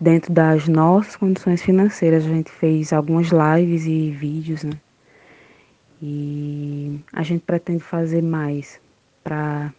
dentro 0.00 0.32
das 0.32 0.68
nossas 0.68 1.16
condições 1.16 1.60
financeiras, 1.60 2.24
a 2.24 2.28
gente 2.28 2.52
fez 2.52 2.92
algumas 2.92 3.30
lives 3.30 3.84
e 3.84 4.12
vídeos, 4.12 4.62
né? 4.62 4.74
E 6.06 7.00
a 7.14 7.22
gente 7.22 7.40
pretende 7.40 7.82
fazer 7.82 8.22
mais 8.22 8.78
para 9.22 9.72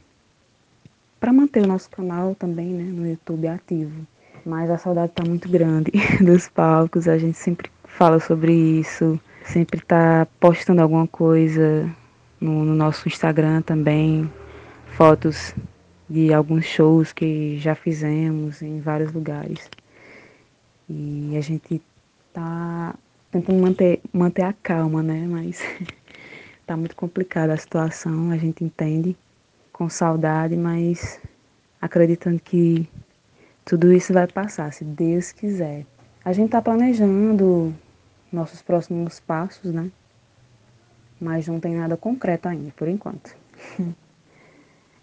para 1.20 1.32
manter 1.32 1.64
o 1.64 1.68
nosso 1.68 1.88
canal 1.88 2.34
também, 2.34 2.66
né, 2.66 2.84
no 2.84 3.08
YouTube 3.08 3.48
ativo. 3.48 4.08
Mas 4.44 4.72
a 4.72 4.78
saudade 4.80 5.12
está 5.12 5.24
muito 5.24 5.48
grande 5.48 5.92
dos 6.26 6.48
palcos, 6.48 7.08
a 7.08 7.20
gente 7.20 7.38
sempre 7.38 7.70
fala 7.84 8.20
sobre 8.20 8.54
isso, 8.54 9.20
sempre 9.44 9.80
está 9.80 10.28
postando 10.40 10.82
alguma 10.82 11.08
coisa 11.08 11.88
no, 12.42 12.66
no 12.66 12.74
nosso 12.74 13.08
Instagram 13.08 13.62
também, 13.62 14.28
fotos 14.98 15.54
de 16.10 16.34
alguns 16.34 16.66
shows 16.66 17.14
que 17.14 17.60
já 17.60 17.76
fizemos 17.76 18.64
em 18.64 18.80
vários 18.80 19.14
lugares. 19.14 19.70
E 20.90 21.36
a 21.38 21.42
gente 21.42 21.80
tá 22.34 22.96
tentando 23.32 23.62
manter, 23.62 24.00
manter 24.12 24.44
a 24.44 24.54
calma, 24.54 25.04
né? 25.04 25.28
Mas 25.28 25.62
tá 26.66 26.76
muito 26.76 26.96
complicada 26.96 27.54
a 27.54 27.58
situação, 27.58 28.32
a 28.32 28.38
gente 28.38 28.64
entende, 28.64 29.16
com 29.72 29.90
saudade, 29.90 30.56
mas 30.56 31.20
acreditando 31.82 32.40
que 32.40 32.90
tudo 33.64 33.94
isso 33.94 34.14
vai 34.14 34.28
passar, 34.28 34.74
se 34.74 34.84
Deus 34.84 35.32
quiser. 35.32 35.86
A 36.24 36.34
gente 36.34 36.52
tá 36.52 36.62
planejando 36.62 37.74
nossos 38.32 38.62
próximos 38.62 39.20
passos, 39.20 39.74
né? 39.74 39.92
mas 41.20 41.48
não 41.48 41.60
tem 41.60 41.76
nada 41.76 41.98
concreto 41.98 42.48
ainda, 42.48 42.72
por 42.76 42.88
enquanto. 42.88 43.36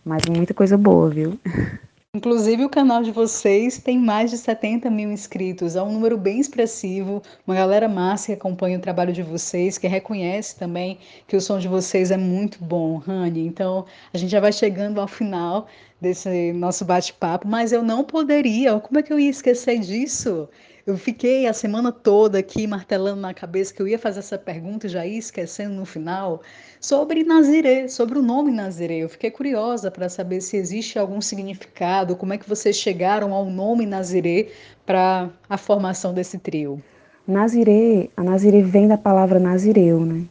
mas 0.04 0.24
muita 0.26 0.54
coisa 0.54 0.76
boa, 0.76 1.10
viu? 1.10 1.38
Inclusive, 2.14 2.66
o 2.66 2.68
canal 2.68 3.02
de 3.02 3.10
vocês 3.10 3.78
tem 3.78 3.98
mais 3.98 4.30
de 4.30 4.36
70 4.36 4.90
mil 4.90 5.10
inscritos, 5.10 5.76
é 5.76 5.82
um 5.82 5.90
número 5.90 6.18
bem 6.18 6.40
expressivo. 6.40 7.22
Uma 7.46 7.56
galera 7.56 7.88
massa 7.88 8.26
que 8.26 8.32
acompanha 8.34 8.76
o 8.76 8.80
trabalho 8.82 9.14
de 9.14 9.22
vocês, 9.22 9.78
que 9.78 9.86
reconhece 9.86 10.58
também 10.58 10.98
que 11.26 11.34
o 11.34 11.40
som 11.40 11.58
de 11.58 11.68
vocês 11.68 12.10
é 12.10 12.18
muito 12.18 12.62
bom, 12.62 12.98
Rani. 12.98 13.46
Então, 13.46 13.86
a 14.12 14.18
gente 14.18 14.28
já 14.28 14.40
vai 14.40 14.52
chegando 14.52 15.00
ao 15.00 15.08
final 15.08 15.66
desse 16.02 16.52
nosso 16.52 16.84
bate-papo, 16.84 17.46
mas 17.46 17.70
eu 17.72 17.80
não 17.82 18.02
poderia, 18.02 18.78
como 18.80 18.98
é 18.98 19.02
que 19.02 19.12
eu 19.12 19.20
ia 19.20 19.30
esquecer 19.30 19.78
disso? 19.78 20.48
Eu 20.84 20.98
fiquei 20.98 21.46
a 21.46 21.52
semana 21.52 21.92
toda 21.92 22.40
aqui 22.40 22.66
martelando 22.66 23.20
na 23.20 23.32
cabeça 23.32 23.72
que 23.72 23.80
eu 23.80 23.86
ia 23.86 23.98
fazer 24.00 24.18
essa 24.18 24.36
pergunta 24.36 24.88
e 24.88 24.90
já 24.90 25.06
ia 25.06 25.16
esquecendo 25.16 25.76
no 25.76 25.84
final 25.84 26.42
sobre 26.80 27.22
Nazirê, 27.22 27.88
sobre 27.88 28.18
o 28.18 28.22
nome 28.22 28.50
Nazirê. 28.50 29.04
Eu 29.04 29.08
fiquei 29.08 29.30
curiosa 29.30 29.92
para 29.92 30.08
saber 30.08 30.40
se 30.40 30.56
existe 30.56 30.98
algum 30.98 31.20
significado, 31.20 32.16
como 32.16 32.32
é 32.32 32.38
que 32.38 32.48
vocês 32.48 32.74
chegaram 32.74 33.32
ao 33.32 33.44
nome 33.48 33.86
Nazirê 33.86 34.50
para 34.84 35.30
a 35.48 35.56
formação 35.56 36.12
desse 36.12 36.36
trio. 36.36 36.82
Nazirê, 37.28 38.10
a 38.16 38.24
Nazirê 38.24 38.60
vem 38.60 38.88
da 38.88 38.98
palavra 38.98 39.38
Nazireu, 39.38 40.04
né? 40.04 40.24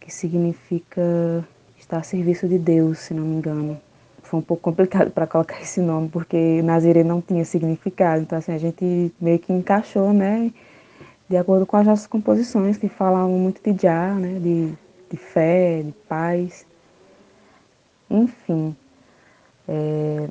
Que 0.00 0.10
significa 0.10 1.46
estar 1.78 1.98
a 1.98 2.02
serviço 2.02 2.48
de 2.48 2.58
Deus, 2.58 3.00
se 3.00 3.12
não 3.12 3.24
me 3.24 3.36
engano 3.36 3.78
foi 4.26 4.40
um 4.40 4.42
pouco 4.42 4.62
complicado 4.62 5.10
para 5.10 5.26
colocar 5.26 5.60
esse 5.62 5.80
nome, 5.80 6.08
porque 6.08 6.62
Nazirê 6.62 7.02
não 7.04 7.20
tinha 7.20 7.44
significado. 7.44 8.22
Então, 8.22 8.38
assim, 8.38 8.52
a 8.52 8.58
gente 8.58 9.12
meio 9.20 9.38
que 9.38 9.52
encaixou, 9.52 10.12
né? 10.12 10.52
De 11.28 11.36
acordo 11.36 11.66
com 11.66 11.76
as 11.76 11.86
nossas 11.86 12.06
composições, 12.06 12.76
que 12.76 12.88
falavam 12.88 13.38
muito 13.38 13.60
de 13.62 13.82
Jah, 13.82 14.14
né? 14.14 14.38
De, 14.38 14.72
de 15.10 15.16
fé, 15.16 15.82
de 15.82 15.92
paz. 16.08 16.66
Enfim. 18.10 18.76
É, 19.68 20.28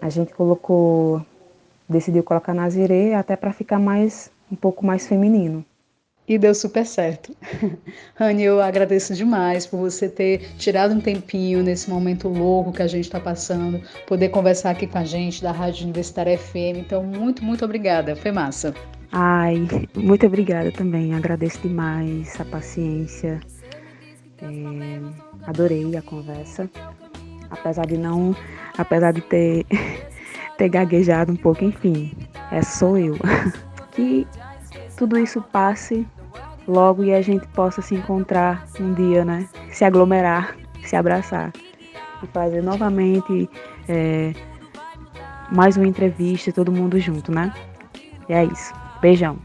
a 0.00 0.08
gente 0.08 0.32
colocou, 0.34 1.24
decidiu 1.88 2.22
colocar 2.22 2.54
Nazirê 2.54 3.14
até 3.14 3.34
para 3.36 3.52
ficar 3.52 3.78
mais, 3.78 4.30
um 4.50 4.56
pouco 4.56 4.86
mais 4.86 5.06
feminino 5.06 5.64
e 6.28 6.38
deu 6.38 6.54
super 6.54 6.84
certo. 6.84 7.34
Rani, 8.14 8.44
eu 8.44 8.60
agradeço 8.60 9.14
demais 9.14 9.66
por 9.66 9.78
você 9.78 10.08
ter 10.08 10.40
tirado 10.58 10.94
um 10.94 11.00
tempinho 11.00 11.62
nesse 11.62 11.88
momento 11.88 12.28
louco 12.28 12.70
que 12.70 12.82
a 12.82 12.86
gente 12.86 13.04
está 13.04 13.18
passando, 13.18 13.80
poder 14.06 14.28
conversar 14.28 14.70
aqui 14.70 14.86
com 14.86 14.98
a 14.98 15.04
gente 15.04 15.42
da 15.42 15.50
Rádio 15.50 15.84
Universitária 15.84 16.36
FM. 16.36 16.76
Então, 16.76 17.02
muito, 17.02 17.42
muito 17.42 17.64
obrigada. 17.64 18.14
Foi 18.14 18.30
massa. 18.30 18.74
Ai, 19.10 19.66
muito 19.96 20.26
obrigada 20.26 20.70
também. 20.70 21.14
Agradeço 21.14 21.60
demais 21.60 22.38
a 22.38 22.44
paciência. 22.44 23.40
É, 24.42 25.00
adorei 25.46 25.96
a 25.96 26.02
conversa. 26.02 26.68
Apesar 27.50 27.86
de 27.86 27.96
não. 27.96 28.36
Apesar 28.76 29.12
de 29.12 29.22
ter, 29.22 29.64
ter 30.58 30.68
gaguejado 30.68 31.32
um 31.32 31.36
pouco, 31.36 31.64
enfim. 31.64 32.12
É 32.52 32.60
sou 32.60 32.98
eu. 32.98 33.16
Que 33.92 34.24
tudo 34.96 35.18
isso 35.18 35.42
passe 35.42 36.06
logo 36.68 37.02
e 37.02 37.12
a 37.14 37.22
gente 37.22 37.46
possa 37.48 37.80
se 37.80 37.94
encontrar 37.94 38.66
um 38.78 38.92
dia, 38.92 39.24
né? 39.24 39.48
Se 39.70 39.84
aglomerar, 39.84 40.54
se 40.84 40.94
abraçar 40.94 41.50
e 42.22 42.26
fazer 42.28 42.62
novamente 42.62 43.48
é, 43.88 44.32
mais 45.50 45.76
uma 45.76 45.86
entrevista, 45.86 46.52
todo 46.52 46.70
mundo 46.70 47.00
junto, 47.00 47.32
né? 47.32 47.52
E 48.28 48.32
é 48.34 48.44
isso. 48.44 48.72
Beijão. 49.00 49.38